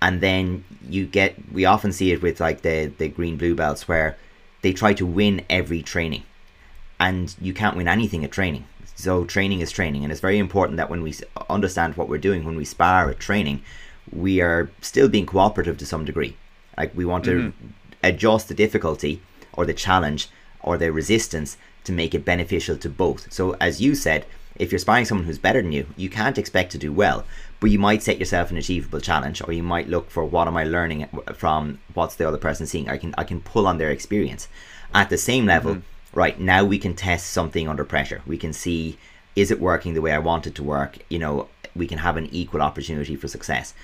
and 0.03 0.21
then 0.21 0.65
you 0.89 1.07
get 1.07 1.37
we 1.53 1.65
often 1.65 1.93
see 1.93 2.11
it 2.11 2.21
with 2.21 2.41
like 2.41 2.63
the 2.63 2.93
the 2.99 3.09
green 3.09 3.37
blue 3.37 3.55
belts 3.55 3.87
where 3.87 4.17
they 4.63 4.73
try 4.73 4.93
to 4.95 5.07
win 5.07 5.45
every 5.49 5.83
training 5.83 6.25
and 6.99 7.37
you 7.41 7.55
can't 7.55 7.77
win 7.77 7.87
anything 7.87 8.25
at 8.25 8.33
training 8.33 8.65
so 8.97 9.25
training 9.25 9.61
is 9.61 9.71
training 9.71 10.03
and 10.03 10.11
it's 10.11 10.21
very 10.21 10.39
important 10.39 10.79
that 10.79 10.91
when 10.91 11.03
we 11.03 11.15
understand 11.51 11.97
what 11.97 12.09
we're 12.09 12.19
doing 12.19 12.45
when 12.45 12.57
we 12.57 12.65
spar 12.65 13.11
at 13.11 13.21
training 13.21 13.63
we 14.11 14.41
are 14.41 14.71
still 14.81 15.09
being 15.09 15.27
cooperative 15.27 15.77
to 15.77 15.87
some 15.87 16.05
degree 16.05 16.37
like 16.79 16.95
we 16.97 17.05
want 17.05 17.25
mm-hmm. 17.25 17.51
to 17.51 18.09
adjust 18.09 18.49
the 18.49 18.55
difficulty 18.55 19.21
or 19.53 19.67
the 19.67 19.75
challenge 19.75 20.29
or 20.65 20.77
their 20.77 20.93
resistance 20.93 21.57
to 21.85 21.93
make 21.93 22.15
it 22.15 22.25
beneficial 22.25 22.77
to 22.79 22.89
both. 22.89 23.33
So, 23.33 23.57
as 23.61 23.81
you 23.81 23.95
said, 23.95 24.27
if 24.57 24.73
you're 24.73 24.79
sparring 24.79 25.05
someone 25.05 25.27
who's 25.27 25.39
better 25.39 25.61
than 25.61 25.73
you, 25.73 25.87
you 25.97 26.09
can't 26.09 26.39
expect 26.39 26.73
to 26.73 26.79
do 26.79 26.93
well, 26.93 27.25
but 27.61 27.71
you 27.71 27.79
might 27.79 28.03
set 28.03 28.19
yourself 28.19 28.51
an 28.51 28.57
achievable 28.57 29.01
challenge, 29.01 29.43
or 29.47 29.53
you 29.53 29.63
might 29.63 29.89
look 29.89 30.11
for 30.11 30.25
what 30.25 30.49
am 30.49 30.57
I 30.57 30.65
learning 30.65 31.09
from 31.35 31.81
what's 31.93 32.17
the 32.17 32.27
other 32.27 32.39
person 32.39 32.67
seeing. 32.67 32.89
I 32.89 32.99
can 32.99 33.15
I 33.19 33.25
can 33.25 33.41
pull 33.41 33.67
on 33.67 33.79
their 33.79 33.91
experience. 33.91 34.49
At 34.95 35.11
the 35.11 35.19
same 35.19 35.47
level, 35.47 35.77
mm-hmm. 35.77 36.19
right 36.19 36.39
now 36.39 36.65
we 36.65 36.79
can 36.79 36.95
test 36.95 37.31
something 37.31 37.69
under 37.69 37.85
pressure. 37.85 38.23
We 38.27 38.39
can 38.39 38.53
see 38.53 38.99
is 39.35 39.51
it 39.51 39.61
working 39.61 39.95
the 39.95 40.01
way 40.01 40.13
I 40.13 40.19
want 40.19 40.47
it 40.47 40.55
to 40.57 40.63
work. 40.63 40.99
You 41.09 41.19
know, 41.19 41.49
we 41.75 41.89
can 41.89 41.99
have 41.99 42.17
an 42.17 42.29
equal 42.31 42.63
opportunity 42.63 43.17
for 43.17 43.29
success. 43.29 43.75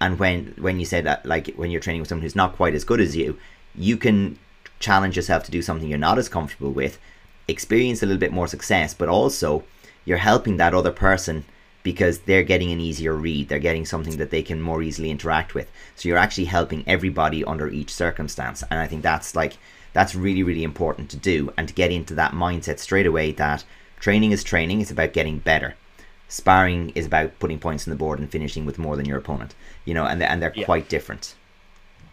And 0.00 0.18
when 0.18 0.54
when 0.58 0.78
you 0.78 0.86
say 0.86 1.00
that, 1.00 1.26
like 1.26 1.48
when 1.56 1.70
you're 1.70 1.80
training 1.80 2.02
with 2.02 2.08
someone 2.08 2.22
who's 2.22 2.36
not 2.36 2.56
quite 2.56 2.74
as 2.74 2.84
good 2.84 3.00
as 3.00 3.16
you, 3.16 3.38
you 3.74 3.96
can 3.96 4.38
challenge 4.80 5.14
yourself 5.14 5.44
to 5.44 5.50
do 5.50 5.62
something 5.62 5.88
you're 5.88 5.98
not 5.98 6.18
as 6.18 6.28
comfortable 6.28 6.72
with 6.72 6.98
experience 7.50 8.02
a 8.02 8.06
little 8.06 8.20
bit 8.20 8.32
more 8.32 8.46
success, 8.46 8.94
but 8.94 9.08
also 9.08 9.64
you're 10.04 10.18
helping 10.18 10.56
that 10.56 10.74
other 10.74 10.92
person 10.92 11.44
because 11.82 12.20
they're 12.20 12.42
getting 12.42 12.70
an 12.70 12.80
easier 12.80 13.14
read. 13.14 13.48
They're 13.48 13.58
getting 13.58 13.86
something 13.86 14.16
that 14.18 14.30
they 14.30 14.42
can 14.42 14.60
more 14.60 14.82
easily 14.82 15.10
interact 15.10 15.54
with. 15.54 15.70
So 15.96 16.08
you're 16.08 16.18
actually 16.18 16.44
helping 16.44 16.84
everybody 16.86 17.44
under 17.44 17.68
each 17.68 17.92
circumstance. 17.92 18.62
And 18.70 18.80
I 18.80 18.86
think 18.86 19.02
that's 19.02 19.34
like 19.34 19.58
that's 19.92 20.14
really 20.14 20.42
really 20.42 20.62
important 20.62 21.10
to 21.10 21.16
do 21.16 21.52
and 21.56 21.66
to 21.66 21.74
get 21.74 21.90
into 21.90 22.14
that 22.14 22.32
mindset 22.32 22.78
straight 22.78 23.06
away 23.06 23.32
that 23.32 23.64
training 23.98 24.32
is 24.32 24.44
training. 24.44 24.80
It's 24.80 24.90
about 24.90 25.12
getting 25.12 25.38
better. 25.38 25.74
Sparring 26.28 26.90
is 26.90 27.06
about 27.06 27.36
putting 27.40 27.58
points 27.58 27.88
on 27.88 27.90
the 27.90 27.98
board 27.98 28.20
and 28.20 28.30
finishing 28.30 28.64
with 28.64 28.78
more 28.78 28.96
than 28.96 29.06
your 29.06 29.18
opponent. 29.18 29.54
You 29.84 29.94
know, 29.94 30.04
and 30.04 30.22
and 30.22 30.40
they're 30.40 30.52
yeah. 30.54 30.64
quite 30.64 30.88
different 30.88 31.34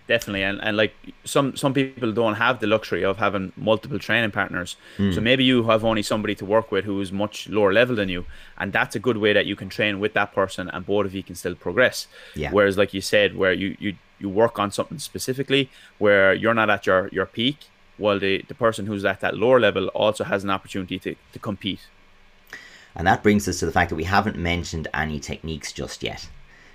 definitely 0.08 0.44
and, 0.44 0.60
and 0.64 0.78
like 0.78 0.94
some 1.26 1.56
some 1.56 1.74
people 1.74 2.12
don't 2.12 2.36
have 2.36 2.60
the 2.60 2.68
luxury 2.68 3.04
of 3.04 3.18
having 3.18 3.52
multiple 3.56 4.00
training 4.00 4.32
partners 4.32 4.78
mm. 4.98 5.14
so 5.14 5.22
maybe 5.22 5.44
you 5.44 5.64
have 5.64 5.84
only 5.84 6.02
somebody 6.02 6.34
to 6.34 6.46
work 6.46 6.72
with 6.72 6.86
who 6.86 7.00
is 7.02 7.12
much 7.12 7.48
lower 7.50 7.74
level 7.74 7.96
than 7.96 8.10
you 8.10 8.26
and 8.58 8.72
that's 8.74 8.96
a 8.96 9.00
good 9.00 9.18
way 9.18 9.34
that 9.34 9.46
you 9.46 9.56
can 9.56 9.70
train 9.70 10.00
with 10.00 10.14
that 10.14 10.34
person 10.34 10.70
and 10.70 10.86
both 10.86 11.06
of 11.06 11.14
you 11.14 11.24
can 11.24 11.36
still 11.36 11.56
progress 11.56 12.08
yeah. 12.36 12.50
whereas 12.52 12.78
like 12.78 12.94
you 12.94 13.02
said 13.02 13.36
where 13.36 13.54
you 13.54 13.76
you 13.80 13.96
you 14.20 14.30
work 14.30 14.58
on 14.58 14.72
something 14.72 14.98
specifically 14.98 15.70
where 15.98 16.34
you're 16.34 16.54
not 16.54 16.70
at 16.70 16.86
your 16.86 17.10
your 17.10 17.26
peak 17.26 17.70
while 17.98 18.20
the 18.20 18.44
the 18.48 18.56
person 18.56 18.86
who's 18.86 19.04
at 19.06 19.20
that 19.20 19.36
lower 19.36 19.60
level 19.60 19.88
also 19.90 20.24
has 20.24 20.44
an 20.44 20.50
opportunity 20.50 20.98
to, 20.98 21.16
to 21.34 21.40
compete 21.40 21.88
and 22.96 23.06
that 23.06 23.22
brings 23.22 23.48
us 23.48 23.60
to 23.60 23.66
the 23.66 23.72
fact 23.72 23.90
that 23.90 23.96
we 23.96 24.06
haven't 24.06 24.38
mentioned 24.38 24.88
any 24.94 25.20
techniques 25.20 25.72
just 25.72 26.02
yet 26.02 26.30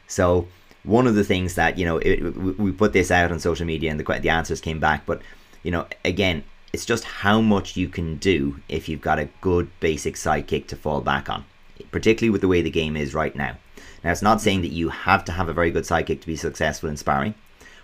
so 0.07 0.47
one 0.85 1.07
of 1.07 1.15
the 1.15 1.25
things 1.25 1.55
that 1.55 1.79
you 1.79 1.85
know 1.85 1.99
it, 1.99 2.21
we 2.59 2.73
put 2.73 2.93
this 2.93 3.11
out 3.11 3.31
on 3.31 3.39
social 3.39 3.67
media 3.67 3.91
and 3.91 4.01
the 4.01 4.21
the 4.21 4.29
answers 4.29 4.61
came 4.61 4.81
back, 4.81 5.07
but 5.07 5.23
you 5.63 5.71
know 5.71 5.87
again 6.05 6.45
it's 6.73 6.87
just 6.87 7.05
how 7.05 7.41
much 7.41 7.77
you 7.77 7.89
can 7.89 8.17
do 8.17 8.61
if 8.69 8.89
you've 8.89 9.03
got 9.03 9.19
a 9.19 9.29
good 9.43 9.69
basic 9.81 10.15
sidekick 10.15 10.67
to 10.67 10.77
fall 10.77 11.03
back 11.03 11.29
on, 11.29 11.45
particularly 11.91 12.31
with 12.31 12.41
the 12.41 12.49
way 12.49 12.63
the 12.63 12.71
game 12.71 12.97
is 12.97 13.15
right 13.15 13.37
now. 13.37 13.57
Now 14.03 14.11
it's 14.11 14.23
not 14.23 14.41
saying 14.41 14.63
that 14.63 14.73
you 14.73 14.89
have 14.89 15.25
to 15.27 15.33
have 15.33 15.49
a 15.49 15.53
very 15.53 15.71
good 15.71 15.85
sidekick 15.85 16.21
to 16.23 16.27
be 16.27 16.37
successful 16.37 16.89
in 16.89 16.97
sparring, 16.97 17.35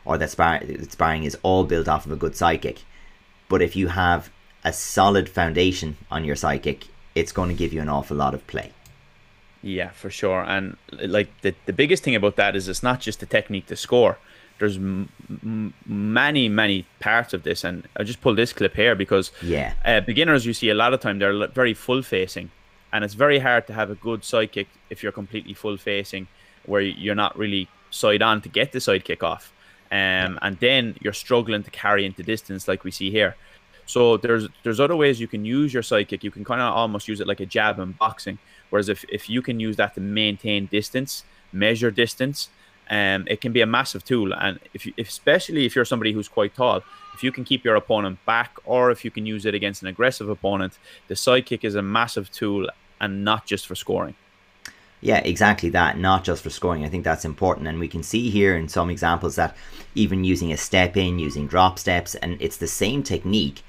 or 0.04 0.16
that 0.18 0.30
spar- 0.30 0.62
sparring 0.88 1.24
is 1.24 1.36
all 1.42 1.64
built 1.64 1.86
off 1.86 2.06
of 2.06 2.12
a 2.12 2.16
good 2.16 2.32
sidekick. 2.32 2.78
But 3.48 3.62
if 3.62 3.76
you 3.76 3.88
have 3.88 4.30
a 4.64 4.72
solid 4.72 5.28
foundation 5.28 5.96
on 6.10 6.24
your 6.24 6.36
sidekick, 6.36 6.88
it's 7.14 7.32
going 7.32 7.48
to 7.48 7.54
give 7.54 7.72
you 7.72 7.80
an 7.80 7.88
awful 7.88 8.16
lot 8.16 8.34
of 8.34 8.46
play. 8.46 8.72
Yeah, 9.62 9.90
for 9.90 10.10
sure. 10.10 10.42
And 10.42 10.76
like 10.92 11.28
the, 11.40 11.54
the 11.66 11.72
biggest 11.72 12.04
thing 12.04 12.14
about 12.14 12.36
that 12.36 12.54
is 12.54 12.68
it's 12.68 12.82
not 12.82 13.00
just 13.00 13.20
the 13.20 13.26
technique 13.26 13.66
to 13.66 13.76
score. 13.76 14.18
There's 14.58 14.76
m- 14.76 15.08
m- 15.30 15.74
many, 15.86 16.48
many 16.48 16.86
parts 17.00 17.32
of 17.32 17.42
this. 17.42 17.64
And 17.64 17.88
I 17.96 18.04
just 18.04 18.20
pull 18.20 18.34
this 18.34 18.52
clip 18.52 18.74
here 18.74 18.94
because 18.94 19.32
yeah, 19.42 19.74
uh, 19.84 20.00
beginners, 20.00 20.46
you 20.46 20.52
see 20.52 20.70
a 20.70 20.74
lot 20.74 20.94
of 20.94 21.00
time, 21.00 21.18
they're 21.18 21.48
very 21.48 21.74
full 21.74 22.02
facing. 22.02 22.50
And 22.92 23.04
it's 23.04 23.14
very 23.14 23.40
hard 23.40 23.66
to 23.66 23.72
have 23.72 23.90
a 23.90 23.94
good 23.94 24.24
side 24.24 24.52
kick 24.52 24.68
if 24.90 25.02
you're 25.02 25.12
completely 25.12 25.54
full 25.54 25.76
facing, 25.76 26.26
where 26.64 26.80
you're 26.80 27.14
not 27.14 27.36
really 27.36 27.68
side 27.90 28.22
on 28.22 28.40
to 28.42 28.48
get 28.48 28.72
the 28.72 28.80
side 28.80 29.04
kick 29.04 29.22
off. 29.22 29.52
Um, 29.90 30.38
and 30.42 30.58
then 30.60 30.96
you're 31.00 31.12
struggling 31.12 31.62
to 31.64 31.70
carry 31.70 32.04
into 32.04 32.22
distance, 32.22 32.68
like 32.68 32.84
we 32.84 32.90
see 32.90 33.10
here. 33.10 33.36
So 33.88 34.18
there's 34.18 34.46
there's 34.64 34.80
other 34.80 34.96
ways 34.96 35.18
you 35.18 35.26
can 35.26 35.44
use 35.46 35.72
your 35.72 35.82
kick. 35.82 36.22
You 36.22 36.30
can 36.30 36.44
kind 36.44 36.60
of 36.60 36.74
almost 36.74 37.08
use 37.08 37.20
it 37.20 37.26
like 37.26 37.40
a 37.40 37.46
jab 37.46 37.78
in 37.78 37.92
boxing, 37.92 38.38
Whereas 38.70 38.88
if, 38.88 39.04
if 39.08 39.30
you 39.30 39.40
can 39.40 39.58
use 39.60 39.76
that 39.76 39.94
to 39.94 40.00
maintain 40.00 40.66
distance, 40.66 41.24
measure 41.52 41.90
distance, 41.90 42.50
um, 42.90 43.26
it 43.28 43.40
can 43.40 43.52
be 43.52 43.62
a 43.62 43.66
massive 43.66 44.04
tool. 44.04 44.34
And 44.34 44.58
if 44.74 44.84
you, 44.84 44.92
especially 44.98 45.64
if 45.64 45.74
you're 45.74 45.86
somebody 45.86 46.12
who's 46.12 46.28
quite 46.28 46.54
tall, 46.54 46.82
if 47.14 47.22
you 47.22 47.32
can 47.32 47.44
keep 47.44 47.64
your 47.64 47.76
opponent 47.76 48.18
back, 48.26 48.58
or 48.66 48.90
if 48.90 49.04
you 49.06 49.10
can 49.10 49.24
use 49.24 49.46
it 49.46 49.54
against 49.54 49.82
an 49.82 49.88
aggressive 49.88 50.28
opponent, 50.28 50.78
the 51.08 51.42
kick 51.44 51.64
is 51.64 51.74
a 51.74 51.82
massive 51.82 52.30
tool, 52.30 52.68
and 53.00 53.24
not 53.24 53.46
just 53.46 53.66
for 53.66 53.74
scoring. 53.74 54.14
Yeah, 55.00 55.18
exactly 55.18 55.70
that. 55.70 55.96
Not 55.96 56.24
just 56.24 56.42
for 56.42 56.50
scoring. 56.50 56.84
I 56.84 56.88
think 56.88 57.04
that's 57.04 57.24
important, 57.24 57.68
and 57.68 57.78
we 57.78 57.88
can 57.88 58.02
see 58.02 58.30
here 58.30 58.56
in 58.56 58.68
some 58.68 58.90
examples 58.90 59.36
that 59.36 59.56
even 59.94 60.24
using 60.24 60.52
a 60.52 60.56
step 60.56 60.96
in, 60.96 61.18
using 61.18 61.46
drop 61.46 61.78
steps, 61.78 62.14
and 62.16 62.36
it's 62.40 62.56
the 62.56 62.66
same 62.66 63.02
technique, 63.02 63.62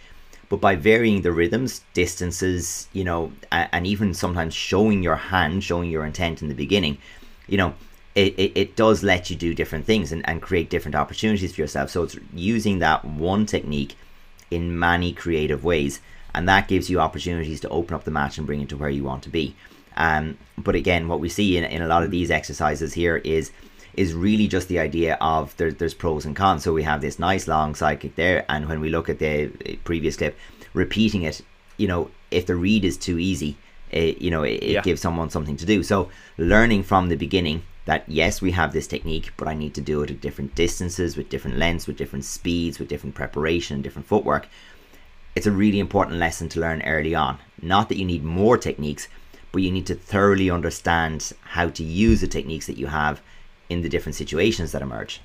but 0.49 0.59
by 0.59 0.75
varying 0.75 1.21
the 1.21 1.31
rhythms, 1.31 1.81
distances, 1.93 2.87
you 2.91 3.03
know, 3.03 3.31
and 3.51 3.85
even 3.85 4.13
sometimes 4.13 4.53
showing 4.53 5.03
your 5.03 5.15
hand, 5.15 5.63
showing 5.63 5.91
your 5.91 6.05
intent 6.05 6.41
in 6.41 6.49
the 6.49 6.55
beginning, 6.55 6.97
you 7.47 7.57
know, 7.57 7.75
it, 8.15 8.33
it, 8.39 8.51
it 8.55 8.75
does 8.75 9.03
let 9.03 9.29
you 9.29 9.35
do 9.35 9.53
different 9.53 9.85
things 9.85 10.11
and, 10.11 10.27
and 10.27 10.41
create 10.41 10.69
different 10.69 10.95
opportunities 10.95 11.53
for 11.53 11.61
yourself. 11.61 11.91
So 11.91 12.03
it's 12.03 12.17
using 12.33 12.79
that 12.79 13.05
one 13.05 13.45
technique 13.45 13.95
in 14.49 14.77
many 14.77 15.13
creative 15.13 15.63
ways, 15.63 16.01
and 16.33 16.49
that 16.49 16.67
gives 16.67 16.89
you 16.89 16.99
opportunities 16.99 17.59
to 17.61 17.69
open 17.69 17.93
up 17.93 18.03
the 18.03 18.11
match 18.11 18.37
and 18.37 18.47
bring 18.47 18.61
it 18.61 18.69
to 18.69 18.77
where 18.77 18.89
you 18.89 19.03
want 19.03 19.23
to 19.23 19.29
be. 19.29 19.55
Um, 19.95 20.37
but 20.57 20.75
again, 20.75 21.07
what 21.07 21.19
we 21.19 21.29
see 21.29 21.57
in, 21.57 21.63
in 21.63 21.83
a 21.83 21.87
lot 21.87 22.03
of 22.03 22.09
these 22.09 22.31
exercises 22.31 22.93
here 22.93 23.17
is 23.17 23.51
is 23.99 24.13
really 24.13 24.47
just 24.47 24.69
the 24.69 24.79
idea 24.79 25.17
of 25.19 25.55
there, 25.57 25.73
there's 25.73 25.93
pros 25.93 26.25
and 26.25 26.33
cons. 26.33 26.63
So 26.63 26.71
we 26.71 26.83
have 26.83 27.01
this 27.01 27.19
nice 27.19 27.49
long 27.49 27.73
sidekick 27.73 28.15
there, 28.15 28.45
and 28.47 28.69
when 28.69 28.79
we 28.79 28.89
look 28.89 29.09
at 29.09 29.19
the 29.19 29.51
eh, 29.65 29.75
previous 29.83 30.15
clip, 30.15 30.37
repeating 30.73 31.23
it, 31.23 31.41
you 31.75 31.85
know, 31.85 32.09
if 32.31 32.45
the 32.45 32.55
read 32.55 32.85
is 32.85 32.95
too 32.95 33.19
easy, 33.19 33.57
it, 33.91 34.21
you 34.21 34.31
know, 34.31 34.43
it, 34.43 34.63
it 34.63 34.71
yeah. 34.71 34.81
gives 34.81 35.01
someone 35.01 35.29
something 35.29 35.57
to 35.57 35.65
do. 35.65 35.83
So 35.83 36.09
learning 36.37 36.83
from 36.83 37.09
the 37.09 37.17
beginning 37.17 37.63
that 37.83 38.05
yes, 38.07 38.41
we 38.41 38.51
have 38.51 38.71
this 38.71 38.87
technique, 38.87 39.33
but 39.35 39.49
I 39.49 39.53
need 39.53 39.73
to 39.73 39.81
do 39.81 40.01
it 40.01 40.11
at 40.11 40.21
different 40.21 40.55
distances, 40.55 41.17
with 41.17 41.27
different 41.27 41.57
lengths, 41.57 41.85
with 41.85 41.97
different 41.97 42.23
speeds, 42.23 42.79
with 42.79 42.87
different 42.87 43.15
preparation, 43.15 43.81
different 43.81 44.07
footwork. 44.07 44.47
It's 45.35 45.47
a 45.47 45.51
really 45.51 45.79
important 45.79 46.19
lesson 46.19 46.47
to 46.49 46.61
learn 46.61 46.81
early 46.83 47.15
on. 47.15 47.37
Not 47.61 47.89
that 47.89 47.97
you 47.97 48.05
need 48.05 48.23
more 48.23 48.57
techniques, 48.57 49.09
but 49.51 49.61
you 49.61 49.71
need 49.71 49.87
to 49.87 49.95
thoroughly 49.95 50.49
understand 50.49 51.33
how 51.41 51.67
to 51.71 51.83
use 51.83 52.21
the 52.21 52.27
techniques 52.27 52.67
that 52.67 52.77
you 52.77 52.87
have 52.87 53.21
in 53.69 53.81
the 53.81 53.89
different 53.89 54.15
situations 54.15 54.71
that 54.71 54.81
emerge. 54.81 55.21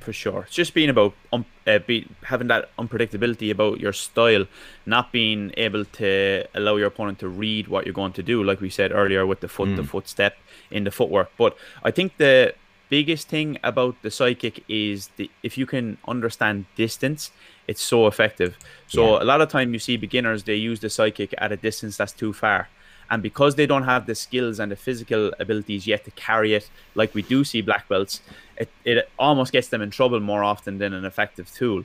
For 0.00 0.12
sure, 0.12 0.42
it's 0.42 0.54
just 0.54 0.74
being 0.74 0.90
about 0.90 1.14
um, 1.32 1.46
uh, 1.66 1.78
be, 1.78 2.06
having 2.24 2.48
that 2.48 2.68
unpredictability 2.76 3.50
about 3.50 3.80
your 3.80 3.94
style, 3.94 4.44
not 4.84 5.12
being 5.12 5.50
able 5.56 5.86
to 5.86 6.44
allow 6.54 6.76
your 6.76 6.88
opponent 6.88 7.20
to 7.20 7.28
read 7.28 7.68
what 7.68 7.86
you're 7.86 7.94
going 7.94 8.12
to 8.12 8.22
do, 8.22 8.44
like 8.44 8.60
we 8.60 8.68
said 8.68 8.92
earlier 8.92 9.24
with 9.24 9.40
the 9.40 9.48
foot, 9.48 9.70
mm. 9.70 9.76
the 9.76 9.84
footstep, 9.84 10.36
in 10.70 10.84
the 10.84 10.90
footwork. 10.90 11.30
But 11.38 11.56
I 11.82 11.90
think 11.90 12.18
the 12.18 12.54
biggest 12.90 13.28
thing 13.28 13.58
about 13.64 13.94
the 14.02 14.10
sidekick 14.10 14.62
is 14.68 15.08
the, 15.16 15.30
if 15.42 15.56
you 15.56 15.66
can 15.66 15.96
understand 16.06 16.66
distance, 16.76 17.30
it's 17.66 17.80
so 17.82 18.06
effective. 18.06 18.58
So 18.86 19.16
yeah. 19.16 19.22
a 19.22 19.24
lot 19.24 19.40
of 19.40 19.48
time 19.48 19.72
you 19.72 19.78
see 19.78 19.96
beginners 19.96 20.44
they 20.44 20.56
use 20.56 20.80
the 20.80 20.88
sidekick 20.88 21.32
at 21.38 21.50
a 21.50 21.56
distance 21.56 21.96
that's 21.96 22.12
too 22.12 22.32
far. 22.32 22.68
And 23.10 23.22
because 23.22 23.54
they 23.54 23.66
don't 23.66 23.84
have 23.84 24.06
the 24.06 24.14
skills 24.14 24.58
and 24.58 24.72
the 24.72 24.76
physical 24.76 25.32
abilities 25.38 25.86
yet 25.86 26.04
to 26.04 26.10
carry 26.12 26.54
it, 26.54 26.70
like 26.94 27.14
we 27.14 27.22
do 27.22 27.44
see 27.44 27.60
black 27.60 27.88
belts, 27.88 28.20
it, 28.56 28.70
it 28.84 29.08
almost 29.18 29.52
gets 29.52 29.68
them 29.68 29.82
in 29.82 29.90
trouble 29.90 30.20
more 30.20 30.42
often 30.42 30.78
than 30.78 30.92
an 30.92 31.04
effective 31.04 31.52
tool. 31.52 31.84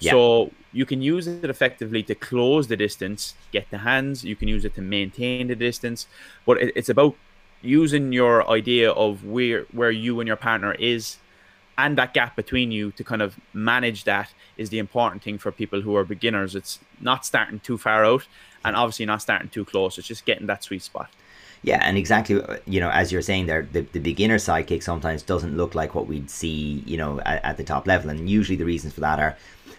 Yeah. 0.00 0.12
So 0.12 0.50
you 0.72 0.84
can 0.86 1.02
use 1.02 1.26
it 1.26 1.48
effectively 1.48 2.02
to 2.04 2.14
close 2.14 2.66
the 2.66 2.76
distance, 2.76 3.34
get 3.52 3.70
the 3.70 3.78
hands. 3.78 4.24
You 4.24 4.36
can 4.36 4.48
use 4.48 4.64
it 4.64 4.74
to 4.74 4.82
maintain 4.82 5.48
the 5.48 5.54
distance, 5.54 6.06
but 6.44 6.60
it, 6.60 6.72
it's 6.74 6.88
about 6.88 7.14
using 7.62 8.12
your 8.12 8.48
idea 8.50 8.90
of 8.90 9.24
where 9.24 9.62
where 9.72 9.90
you 9.90 10.20
and 10.20 10.26
your 10.26 10.36
partner 10.36 10.72
is 10.72 11.16
and 11.76 11.98
that 11.98 12.14
gap 12.14 12.36
between 12.36 12.70
you 12.70 12.92
to 12.92 13.04
kind 13.04 13.22
of 13.22 13.38
manage 13.52 14.04
that 14.04 14.32
is 14.56 14.70
the 14.70 14.78
important 14.78 15.22
thing 15.22 15.38
for 15.38 15.50
people 15.50 15.80
who 15.80 15.96
are 15.96 16.04
beginners. 16.04 16.54
It's 16.54 16.78
not 17.00 17.24
starting 17.26 17.60
too 17.60 17.78
far 17.78 18.04
out 18.04 18.26
and 18.64 18.76
obviously 18.76 19.06
not 19.06 19.22
starting 19.22 19.48
too 19.48 19.64
close. 19.64 19.98
It's 19.98 20.06
just 20.06 20.24
getting 20.24 20.46
that 20.46 20.62
sweet 20.62 20.82
spot. 20.82 21.10
Yeah, 21.62 21.80
and 21.82 21.96
exactly, 21.96 22.42
you 22.66 22.78
know, 22.78 22.90
as 22.90 23.10
you're 23.10 23.22
saying 23.22 23.46
there, 23.46 23.66
the, 23.72 23.80
the 23.80 23.98
beginner 23.98 24.36
sidekick 24.36 24.82
sometimes 24.82 25.22
doesn't 25.22 25.56
look 25.56 25.74
like 25.74 25.94
what 25.94 26.06
we'd 26.06 26.28
see, 26.28 26.82
you 26.84 26.98
know, 26.98 27.20
at, 27.20 27.42
at 27.42 27.56
the 27.56 27.64
top 27.64 27.86
level. 27.86 28.10
And 28.10 28.28
usually 28.28 28.56
the 28.56 28.66
reasons 28.66 28.92
for 28.92 29.00
that 29.00 29.18
are 29.18 29.36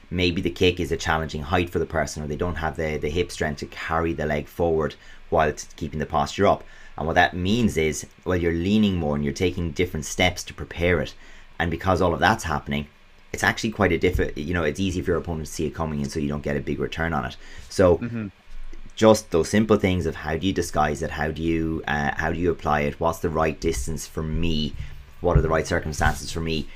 maybe 0.10 0.42
the 0.42 0.50
kick 0.50 0.80
is 0.80 0.92
a 0.92 0.98
challenging 0.98 1.44
height 1.44 1.70
for 1.70 1.78
the 1.78 1.86
person 1.86 2.24
or 2.24 2.28
they 2.28 2.36
don't 2.36 2.56
have 2.56 2.76
the, 2.76 2.98
the 2.98 3.10
hip 3.10 3.32
strength 3.32 3.60
to 3.60 3.68
carry 3.68 4.14
the 4.14 4.26
leg 4.26 4.48
forward 4.48 4.96
while 5.30 5.54
keeping 5.76 6.00
the 6.00 6.06
posture 6.06 6.48
up. 6.48 6.64
And 6.98 7.06
what 7.06 7.14
that 7.14 7.36
means 7.36 7.78
is, 7.78 8.08
well, 8.24 8.38
you're 8.38 8.54
leaning 8.54 8.96
more 8.96 9.16
and 9.16 9.24
you're 9.24 9.34
taking 9.34 9.72
different 9.72 10.06
steps 10.06 10.44
to 10.46 10.54
prepare 10.54 11.02
it. 11.02 11.14
And 11.60 11.72
because 11.72 12.02
all 12.02 12.14
of 12.14 12.20
that's 12.20 12.44
happening, 12.44 12.88
it's 13.34 13.44
actually 13.44 13.72
quite 13.72 13.92
a 13.92 13.98
different, 13.98 14.38
you 14.38 14.54
know, 14.54 14.64
it's 14.64 14.80
easy 14.80 15.02
for 15.02 15.12
your 15.12 15.20
opponent 15.20 15.48
to 15.48 15.52
see 15.52 15.66
it 15.66 15.76
coming 15.76 16.02
in 16.02 16.10
so 16.10 16.20
you 16.20 16.28
don't 16.28 16.44
get 16.44 16.58
a 16.58 16.62
big 16.62 16.80
return 16.80 17.14
on 17.14 17.26
it. 17.26 17.38
So, 17.70 17.98
mm-hmm. 17.98 18.28
just 18.96 19.32
those 19.32 19.50
simple 19.50 19.78
things 19.78 20.06
of 20.06 20.16
how 20.16 20.38
do 20.38 20.48
you 20.48 20.54
disguise 20.54 21.02
it? 21.02 21.12
How 21.12 21.32
do 21.32 21.42
you 21.42 21.84
uh, 21.88 22.12
how 22.16 22.32
do 22.32 22.40
you 22.40 22.52
apply 22.52 22.82
it? 22.82 23.00
What's 23.00 23.20
the 23.20 23.30
right 23.30 23.60
distance 23.60 24.08
for 24.08 24.24
me? 24.24 24.74
What 25.22 25.38
are 25.38 25.42
the 25.42 25.50
right 25.50 25.68
circumstances 25.68 26.32
for 26.32 26.40
me? 26.40 26.68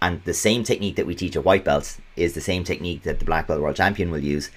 And 0.00 0.22
the 0.24 0.34
same 0.34 0.64
technique 0.64 0.96
that 0.96 1.06
we 1.06 1.14
teach 1.14 1.34
at 1.34 1.44
white 1.44 1.64
belts 1.64 1.98
is 2.14 2.34
the 2.34 2.40
same 2.40 2.62
technique 2.62 3.04
that 3.04 3.18
the 3.18 3.24
black 3.24 3.46
belt 3.46 3.60
world 3.60 3.76
champion 3.76 4.10
will 4.10 4.22
use 4.22 4.50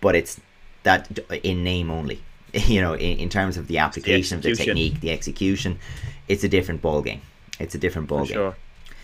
but 0.00 0.14
it's 0.14 0.40
that 0.84 1.18
in 1.42 1.64
name 1.64 1.90
only. 1.90 2.22
You 2.54 2.80
know 2.80 2.94
in, 2.94 3.18
in 3.18 3.28
terms 3.28 3.58
of 3.58 3.66
the 3.66 3.78
application 3.78 4.40
the 4.40 4.52
of 4.52 4.56
the 4.56 4.64
technique 4.64 5.00
the 5.00 5.10
execution 5.10 5.78
it's 6.26 6.42
a 6.42 6.48
different 6.48 6.80
ball 6.80 7.02
game 7.02 7.20
it's 7.60 7.74
a 7.74 7.78
different 7.78 8.08
ball 8.08 8.20
for 8.20 8.28
game 8.28 8.34
sure. 8.34 8.56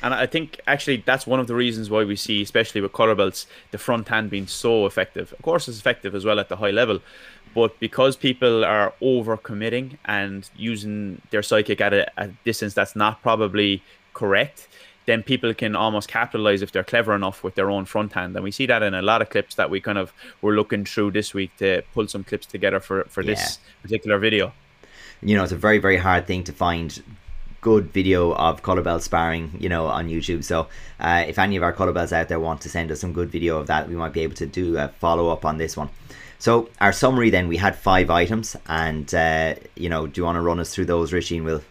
And 0.03 0.13
I 0.13 0.27
think 0.27 0.61
actually 0.67 0.99
that's 1.07 1.27
one 1.27 1.39
of 1.39 1.47
the 1.47 1.55
reasons 1.55 1.89
why 1.89 2.05
we 2.05 2.17
see, 2.17 2.43
especially 2.43 2.81
with 2.81 2.93
color 2.93 3.15
belts, 3.15 3.47
the 3.71 3.79
front 3.79 4.09
hand 4.09 4.31
being 4.31 4.47
so 4.47 4.87
effective. 4.87 5.33
Of 5.33 5.43
course, 5.43 5.69
it's 5.69 5.79
effective 5.79 6.15
as 6.15 6.25
well 6.25 6.41
at 6.41 6.49
the 6.49 6.57
high 6.57 6.73
level, 6.73 7.01
but 7.55 7.79
because 7.79 8.17
people 8.17 8.65
are 8.65 8.95
over 9.01 9.37
committing 9.37 9.99
and 10.05 10.49
using 10.57 11.21
their 11.31 11.43
sidekick 11.43 11.81
at 11.81 11.93
a, 11.93 12.11
a, 12.17 12.29
distance 12.45 12.75
that's 12.75 12.97
not 12.97 13.23
probably 13.23 13.83
correct, 14.15 14.69
then 15.07 15.23
people 15.23 15.53
can 15.53 15.77
almost 15.77 16.09
capitalize 16.09 16.63
if 16.63 16.73
they're 16.73 16.85
clever 16.85 17.15
enough 17.15 17.45
with 17.45 17.55
their 17.55 17.71
own 17.71 17.85
front 17.85 18.13
hand. 18.13 18.35
And 18.35 18.45
we 18.45 18.51
see 18.51 18.67
that 18.67 18.83
in 18.83 18.95
a 18.95 19.03
lot 19.03 19.21
of 19.21 19.31
clips 19.31 19.57
that 19.57 19.69
we 19.69 19.81
kind 19.81 19.99
of 19.99 20.13
were 20.41 20.55
looking 20.55 20.85
through 20.85 21.11
this 21.11 21.35
week 21.35 21.57
to 21.59 21.83
pull 21.93 22.09
some 22.09 22.25
clips 22.25 22.47
together 22.47 22.81
for, 22.81 23.05
for 23.05 23.23
yeah. 23.23 23.35
this 23.35 23.59
particular 23.83 24.19
video. 24.19 24.53
You 25.21 25.37
know, 25.37 25.43
it's 25.43 25.53
a 25.53 25.57
very, 25.57 25.79
very 25.79 25.99
hard 25.99 26.27
thing 26.27 26.45
to 26.45 26.53
find 26.53 27.03
good 27.63 27.93
video 27.93 28.35
of 28.35 28.63
color 28.63 28.83
belt 28.83 29.03
sparring, 29.03 29.57
you 29.59 29.69
know, 29.69 29.87
on 29.87 30.09
YouTube. 30.09 30.45
So 30.45 30.67
uh, 31.01 31.25
if 31.27 31.39
any 31.39 31.57
of 31.57 31.63
our 31.63 31.73
color 31.73 31.93
belts 31.93 32.13
out 32.13 32.29
there 32.29 32.39
want 32.39 32.61
to 32.63 32.69
send 32.69 32.91
us 32.93 33.01
some 33.01 33.15
good 33.15 33.31
video 33.31 33.59
of 33.59 33.69
that, 33.69 33.89
we 33.89 33.95
might 33.95 34.13
be 34.13 34.21
able 34.21 34.35
to 34.35 34.47
do 34.47 34.77
a 34.77 34.89
follow 34.89 35.31
up 35.31 35.45
on 35.47 35.57
this 35.57 35.77
one. 35.77 35.89
So 36.39 36.69
our 36.81 36.93
summary 36.93 37.31
then, 37.31 37.47
we 37.47 37.57
had 37.57 37.77
five 37.77 38.11
items, 38.11 38.57
and 38.67 39.15
uh, 39.15 39.55
you 39.77 39.89
know, 39.89 40.09
do 40.09 40.21
you 40.21 40.25
want 40.25 40.37
to 40.37 40.43
run 40.43 40.59
us 40.59 40.75
through 40.75 40.87
those, 40.87 41.13
Richie 41.13 41.37
and 41.37 41.47
Will? 41.47 41.63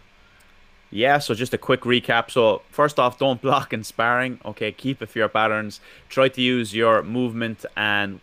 Yeah, 0.90 1.18
so 1.18 1.34
just 1.34 1.52
a 1.52 1.58
quick 1.58 1.82
recap. 1.82 2.30
So 2.30 2.62
first 2.70 2.98
off, 2.98 3.18
don't 3.18 3.40
block 3.42 3.74
in 3.74 3.84
sparring. 3.84 4.40
Okay, 4.46 4.72
keep 4.72 5.02
a 5.02 5.06
few 5.06 5.28
patterns. 5.28 5.80
Try 6.08 6.28
to 6.28 6.40
use 6.40 6.74
your 6.74 7.02
movement 7.02 7.66
and 7.76 8.20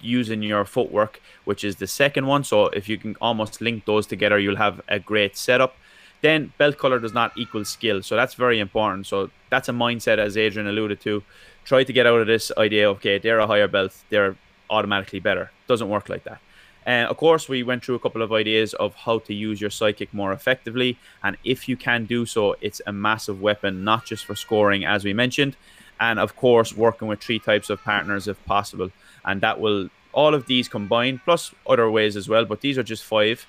using 0.00 0.42
your 0.42 0.64
footwork, 0.64 1.20
which 1.44 1.62
is 1.62 1.76
the 1.76 1.86
second 1.86 2.26
one. 2.26 2.44
So 2.44 2.66
if 2.68 2.88
you 2.88 2.96
can 2.96 3.16
almost 3.20 3.60
link 3.60 3.84
those 3.84 4.06
together, 4.06 4.38
you'll 4.38 4.56
have 4.56 4.80
a 4.88 4.98
great 4.98 5.36
setup. 5.36 5.76
Then 6.22 6.52
belt 6.58 6.78
color 6.78 6.98
does 6.98 7.12
not 7.12 7.32
equal 7.36 7.64
skill, 7.64 8.02
so 8.02 8.16
that's 8.16 8.34
very 8.34 8.58
important. 8.58 9.06
So 9.06 9.30
that's 9.50 9.68
a 9.68 9.72
mindset, 9.72 10.18
as 10.18 10.36
Adrian 10.36 10.66
alluded 10.66 11.00
to. 11.02 11.22
Try 11.64 11.84
to 11.84 11.92
get 11.92 12.06
out 12.06 12.20
of 12.20 12.26
this 12.26 12.50
idea. 12.56 12.88
Okay, 12.90 13.18
they're 13.18 13.38
a 13.38 13.46
higher 13.46 13.68
belt. 13.68 13.92
They're 14.10 14.36
automatically 14.70 15.20
better. 15.20 15.50
Doesn't 15.66 15.88
work 15.88 16.08
like 16.08 16.24
that. 16.24 16.40
And 16.86 17.08
uh, 17.08 17.10
of 17.10 17.16
course, 17.16 17.48
we 17.48 17.64
went 17.64 17.84
through 17.84 17.96
a 17.96 17.98
couple 17.98 18.22
of 18.22 18.32
ideas 18.32 18.72
of 18.74 18.94
how 18.94 19.18
to 19.18 19.34
use 19.34 19.60
your 19.60 19.70
sidekick 19.70 20.08
more 20.12 20.32
effectively. 20.32 20.96
And 21.24 21.36
if 21.42 21.68
you 21.68 21.76
can 21.76 22.06
do 22.06 22.24
so, 22.24 22.54
it's 22.60 22.80
a 22.86 22.92
massive 22.92 23.42
weapon, 23.42 23.82
not 23.82 24.06
just 24.06 24.24
for 24.24 24.36
scoring, 24.36 24.84
as 24.84 25.04
we 25.04 25.12
mentioned. 25.12 25.56
And 25.98 26.20
of 26.20 26.36
course, 26.36 26.76
working 26.76 27.08
with 27.08 27.20
three 27.20 27.40
types 27.40 27.70
of 27.70 27.82
partners 27.82 28.28
if 28.28 28.42
possible. 28.44 28.92
And 29.24 29.40
that 29.40 29.58
will, 29.58 29.88
all 30.12 30.32
of 30.32 30.46
these 30.46 30.68
combined, 30.68 31.20
plus 31.24 31.52
other 31.66 31.90
ways 31.90 32.16
as 32.16 32.28
well, 32.28 32.44
but 32.44 32.60
these 32.60 32.78
are 32.78 32.84
just 32.84 33.02
five. 33.02 33.46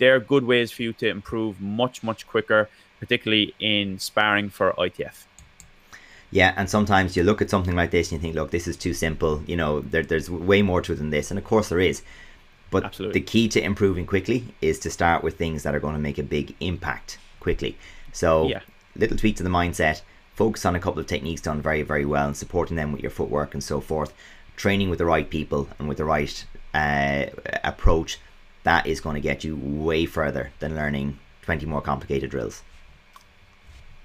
They're 0.00 0.18
good 0.18 0.44
ways 0.44 0.72
for 0.72 0.82
you 0.82 0.92
to 0.94 1.08
improve 1.08 1.60
much, 1.60 2.02
much 2.02 2.26
quicker, 2.26 2.68
particularly 2.98 3.54
in 3.60 3.98
sparring 3.98 4.48
for 4.48 4.72
ITF. 4.72 5.26
Yeah, 6.30 6.54
and 6.56 6.70
sometimes 6.70 7.16
you 7.16 7.22
look 7.22 7.42
at 7.42 7.50
something 7.50 7.76
like 7.76 7.90
this 7.90 8.10
and 8.10 8.18
you 8.18 8.22
think, 8.22 8.34
look, 8.34 8.50
this 8.50 8.66
is 8.66 8.76
too 8.76 8.94
simple. 8.94 9.42
You 9.46 9.56
know, 9.56 9.80
there, 9.80 10.02
there's 10.02 10.30
way 10.30 10.62
more 10.62 10.80
to 10.80 10.92
it 10.94 10.96
than 10.96 11.10
this. 11.10 11.30
And 11.30 11.38
of 11.38 11.44
course 11.44 11.68
there 11.68 11.80
is. 11.80 12.02
But 12.70 12.84
Absolutely. 12.84 13.20
the 13.20 13.26
key 13.26 13.48
to 13.48 13.62
improving 13.62 14.06
quickly 14.06 14.44
is 14.62 14.78
to 14.80 14.90
start 14.90 15.22
with 15.22 15.36
things 15.36 15.64
that 15.64 15.74
are 15.74 15.80
going 15.80 15.94
to 15.94 16.00
make 16.00 16.18
a 16.18 16.22
big 16.22 16.54
impact 16.60 17.18
quickly. 17.40 17.76
So, 18.12 18.46
yeah. 18.46 18.60
little 18.96 19.16
tweak 19.16 19.36
to 19.36 19.42
the 19.42 19.50
mindset, 19.50 20.02
focus 20.34 20.64
on 20.64 20.76
a 20.76 20.80
couple 20.80 21.00
of 21.00 21.06
techniques 21.06 21.42
done 21.42 21.60
very, 21.60 21.82
very 21.82 22.06
well 22.06 22.28
and 22.28 22.36
supporting 22.36 22.76
them 22.76 22.92
with 22.92 23.02
your 23.02 23.10
footwork 23.10 23.52
and 23.52 23.62
so 23.62 23.80
forth. 23.80 24.14
Training 24.56 24.88
with 24.88 25.00
the 25.00 25.04
right 25.04 25.28
people 25.28 25.68
and 25.78 25.88
with 25.88 25.98
the 25.98 26.04
right 26.04 26.44
uh, 26.72 27.26
approach, 27.64 28.18
that 28.62 28.86
is 28.86 29.00
going 29.00 29.14
to 29.14 29.20
get 29.20 29.44
you 29.44 29.56
way 29.56 30.06
further 30.06 30.50
than 30.58 30.74
learning 30.74 31.18
20 31.42 31.66
more 31.66 31.80
complicated 31.80 32.30
drills. 32.30 32.62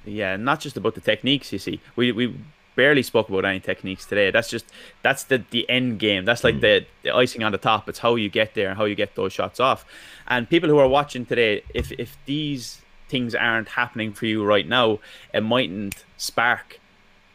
Yeah, 0.05 0.35
not 0.37 0.59
just 0.59 0.77
about 0.77 0.95
the 0.95 1.01
techniques. 1.01 1.51
You 1.51 1.59
see, 1.59 1.79
we 1.95 2.11
we 2.11 2.35
barely 2.75 3.01
spoke 3.01 3.29
about 3.29 3.45
any 3.45 3.59
techniques 3.59 4.05
today. 4.05 4.31
That's 4.31 4.49
just 4.49 4.65
that's 5.01 5.23
the 5.23 5.43
the 5.49 5.67
end 5.69 5.99
game. 5.99 6.25
That's 6.25 6.43
like 6.43 6.55
mm. 6.55 6.61
the, 6.61 6.85
the 7.03 7.15
icing 7.15 7.43
on 7.43 7.51
the 7.51 7.57
top. 7.57 7.89
It's 7.89 7.99
how 7.99 8.15
you 8.15 8.29
get 8.29 8.53
there 8.53 8.69
and 8.69 8.77
how 8.77 8.85
you 8.85 8.95
get 8.95 9.15
those 9.15 9.33
shots 9.33 9.59
off. 9.59 9.85
And 10.27 10.49
people 10.49 10.69
who 10.69 10.77
are 10.77 10.87
watching 10.87 11.25
today, 11.25 11.63
if 11.73 11.91
if 11.93 12.17
these 12.25 12.81
things 13.09 13.35
aren't 13.35 13.69
happening 13.69 14.13
for 14.13 14.25
you 14.25 14.43
right 14.43 14.67
now, 14.67 14.99
it 15.33 15.41
mightn't 15.41 16.05
spark 16.17 16.79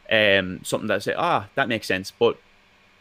um 0.09 0.61
something 0.63 0.87
that 0.87 1.03
say, 1.03 1.13
ah, 1.17 1.49
that 1.55 1.67
makes 1.67 1.87
sense. 1.87 2.11
But 2.11 2.37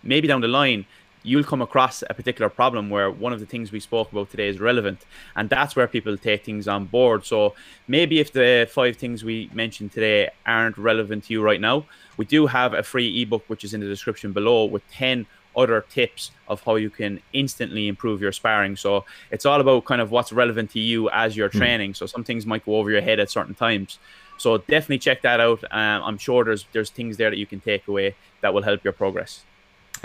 maybe 0.02 0.26
down 0.26 0.40
the 0.40 0.48
line 0.48 0.87
you'll 1.22 1.44
come 1.44 1.61
across 1.61 2.02
a 2.09 2.14
particular 2.14 2.48
problem 2.48 2.90
where 2.90 3.11
one 3.11 3.33
of 3.33 3.40
the 3.40 3.46
things 3.46 3.72
we 3.72 3.80
spoke 3.80 4.11
about 4.12 4.30
today 4.30 4.48
is 4.48 4.59
relevant 4.61 5.04
and 5.37 5.50
that's 5.50 5.76
where 5.76 5.87
people 5.87 6.16
take 6.16 6.44
things 6.44 6.66
on 6.66 6.87
board. 6.87 7.24
So 7.24 7.54
maybe 7.88 8.20
if 8.20 8.33
the 8.33 8.68
five 8.70 8.96
things 8.96 9.22
we 9.22 9.50
mentioned 9.52 9.92
today 9.92 10.30
aren't 10.46 10.78
relevant 10.78 11.24
to 11.24 11.33
you 11.33 11.42
right 11.42 11.61
now 11.61 11.85
we 12.16 12.24
do 12.26 12.46
have 12.46 12.74
a 12.74 12.83
free 12.83 13.22
ebook 13.22 13.44
which 13.48 13.64
is 13.64 13.72
in 13.72 13.80
the 13.80 13.87
description 13.87 14.33
below 14.33 14.66
with 14.66 14.83
10 14.90 15.26
other 15.56 15.85
tips 15.88 16.30
of 16.48 16.62
how 16.62 16.76
you 16.76 16.90
can 16.90 17.20
instantly 17.33 17.88
improve 17.88 18.20
your 18.20 18.33
sparring. 18.33 18.76
So 18.76 19.04
it's 19.30 19.46
all 19.46 19.61
about 19.61 19.85
kind 19.85 20.00
of 20.00 20.11
what's 20.11 20.33
relevant 20.33 20.70
to 20.72 20.80
you 20.80 21.11
as 21.11 21.37
you're 21.37 21.48
mm. 21.48 21.59
training. 21.59 21.94
So 21.94 22.06
some 22.06 22.22
things 22.22 22.46
might 22.46 22.64
go 22.64 22.76
over 22.76 22.90
your 22.90 23.00
head 23.00 23.20
at 23.20 23.30
certain 23.30 23.54
times. 23.54 23.98
So 24.37 24.59
definitely 24.59 24.98
check 24.98 25.22
that 25.22 25.40
out. 25.40 25.64
Um, 25.70 26.02
i'm 26.02 26.18
sure 26.18 26.44
there's 26.44 26.66
there's 26.72 26.90
things 26.90 27.16
there 27.16 27.30
that 27.30 27.38
you 27.38 27.46
can 27.46 27.61
take 27.61 27.88
away 27.88 28.14
that 28.42 28.54
will 28.54 28.62
help 28.62 28.85
your 28.85 28.92
progress. 28.92 29.44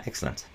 Excellent 0.06 0.46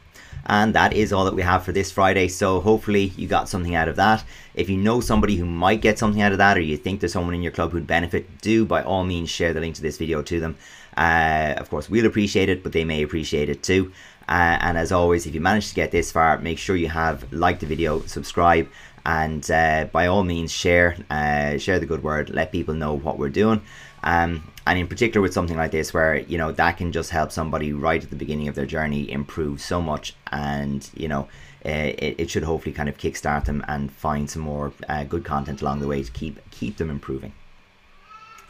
and 0.47 0.75
that 0.75 0.93
is 0.93 1.13
all 1.13 1.25
that 1.25 1.35
we 1.35 1.43
have 1.43 1.65
for 1.65 1.73
this 1.73 1.91
Friday. 1.91 2.29
So 2.29 2.61
hopefully 2.61 3.13
you 3.17 3.29
got 3.29 3.49
something 3.49 3.75
out 3.75 3.89
of 3.89 3.97
that. 3.97 4.25
If 4.55 4.69
you 4.69 4.77
know 4.77 5.01
somebody 5.01 5.37
who 5.37 5.47
might 5.47 5.81
get 5.81 5.99
something 5.99 6.23
out 6.23 6.33
of 6.33 6.39
that, 6.39 6.57
or 6.57 6.61
you 6.61 6.77
think 6.77 7.01
there's 7.01 7.13
someone 7.13 7.35
in 7.35 7.43
your 7.43 7.53
club 7.53 7.73
who'd 7.73 7.87
benefit, 7.87 8.41
do 8.41 8.65
by 8.65 8.83
all 8.83 9.05
means 9.05 9.31
share 9.31 9.53
the 9.53 9.61
link 9.61 9.77
to 9.77 9.83
this 9.83 9.99
video 9.99 10.23
to 10.23 10.41
them. 10.41 10.57
Uh, 10.97 11.55
of 11.57 11.71
course, 11.71 11.89
we'll 11.89 12.07
appreciate 12.07 12.49
it, 12.49 12.63
but 12.63 12.73
they 12.73 12.85
may 12.85 13.03
appreciate 13.03 13.49
it 13.49 13.63
too. 13.63 13.93
Uh, 14.29 14.59
and 14.61 14.79
as 14.79 14.93
always, 14.93 15.27
if 15.27 15.35
you 15.35 15.41
manage 15.41 15.69
to 15.69 15.75
get 15.75 15.91
this 15.91 16.13
far, 16.13 16.39
make 16.39 16.59
sure 16.59 16.77
you 16.77 16.89
have 16.89 17.33
liked 17.33 17.61
the 17.61 17.67
video, 17.67 18.01
subscribe, 18.03 18.69
and 19.05 19.49
uh, 19.51 19.87
by 19.93 20.07
all 20.07 20.25
means 20.25 20.53
share 20.53 20.97
uh, 21.11 21.59
share 21.59 21.79
the 21.79 21.87
good 21.87 22.03
word. 22.03 22.31
Let 22.31 22.53
people 22.53 22.75
know 22.75 22.95
what 22.95 23.19
we're 23.19 23.31
doing. 23.31 23.63
Um, 24.03 24.51
and 24.67 24.79
in 24.79 24.87
particular 24.87 25.21
with 25.23 25.35
something 25.35 25.57
like 25.57 25.71
this, 25.71 25.93
where 25.93 26.17
you 26.17 26.39
know 26.39 26.53
that 26.53 26.79
can 26.79 26.93
just 26.93 27.11
help 27.11 27.33
somebody 27.33 27.73
right 27.73 28.03
at 28.03 28.11
the 28.11 28.17
beginning 28.17 28.49
of 28.49 28.55
their 28.55 28.67
journey 28.67 29.11
improve 29.11 29.61
so 29.61 29.81
much, 29.81 30.15
and 30.33 30.89
you 30.95 31.09
know. 31.09 31.29
Uh, 31.63 31.93
it, 31.99 32.15
it 32.17 32.31
should 32.31 32.43
hopefully 32.43 32.73
kind 32.73 32.89
of 32.89 32.97
kickstart 32.97 33.45
them 33.45 33.63
and 33.69 33.93
find 33.93 34.31
some 34.31 34.41
more 34.41 34.73
uh, 34.89 35.05
good 35.05 35.27
content 35.27 35.61
along 35.61 35.79
the 35.79 35.87
way 35.87 36.03
to 36.03 36.11
keep 36.11 36.41
keep 36.51 36.79
them 36.79 36.89
improving 36.89 37.35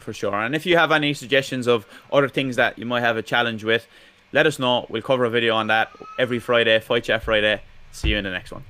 for 0.01 0.13
sure. 0.13 0.35
And 0.35 0.55
if 0.55 0.67
you 0.67 0.77
have 0.77 0.91
any 0.91 1.15
suggestions 1.15 1.67
of 1.67 1.87
other 2.13 2.29
things 2.29 2.57
that 2.57 2.79
you 2.79 2.87
might 2.87 3.01
have 3.01 3.17
a 3.17 3.23
challenge 3.23 3.65
with, 3.65 3.87
let 4.33 4.47
us 4.47 4.59
know. 4.59 4.87
We'll 4.89 5.03
cover 5.03 5.25
a 5.25 5.31
video 5.31 5.55
on 5.55 5.69
that 5.69 5.91
every 6.19 6.39
Friday, 6.39 6.79
Fight 6.81 7.05
Chat 7.05 7.23
Friday. 7.23 7.63
See 7.93 8.11
you 8.11 8.17
in 8.17 8.25
the 8.25 8.31
next 8.31 8.53
one. 8.53 8.65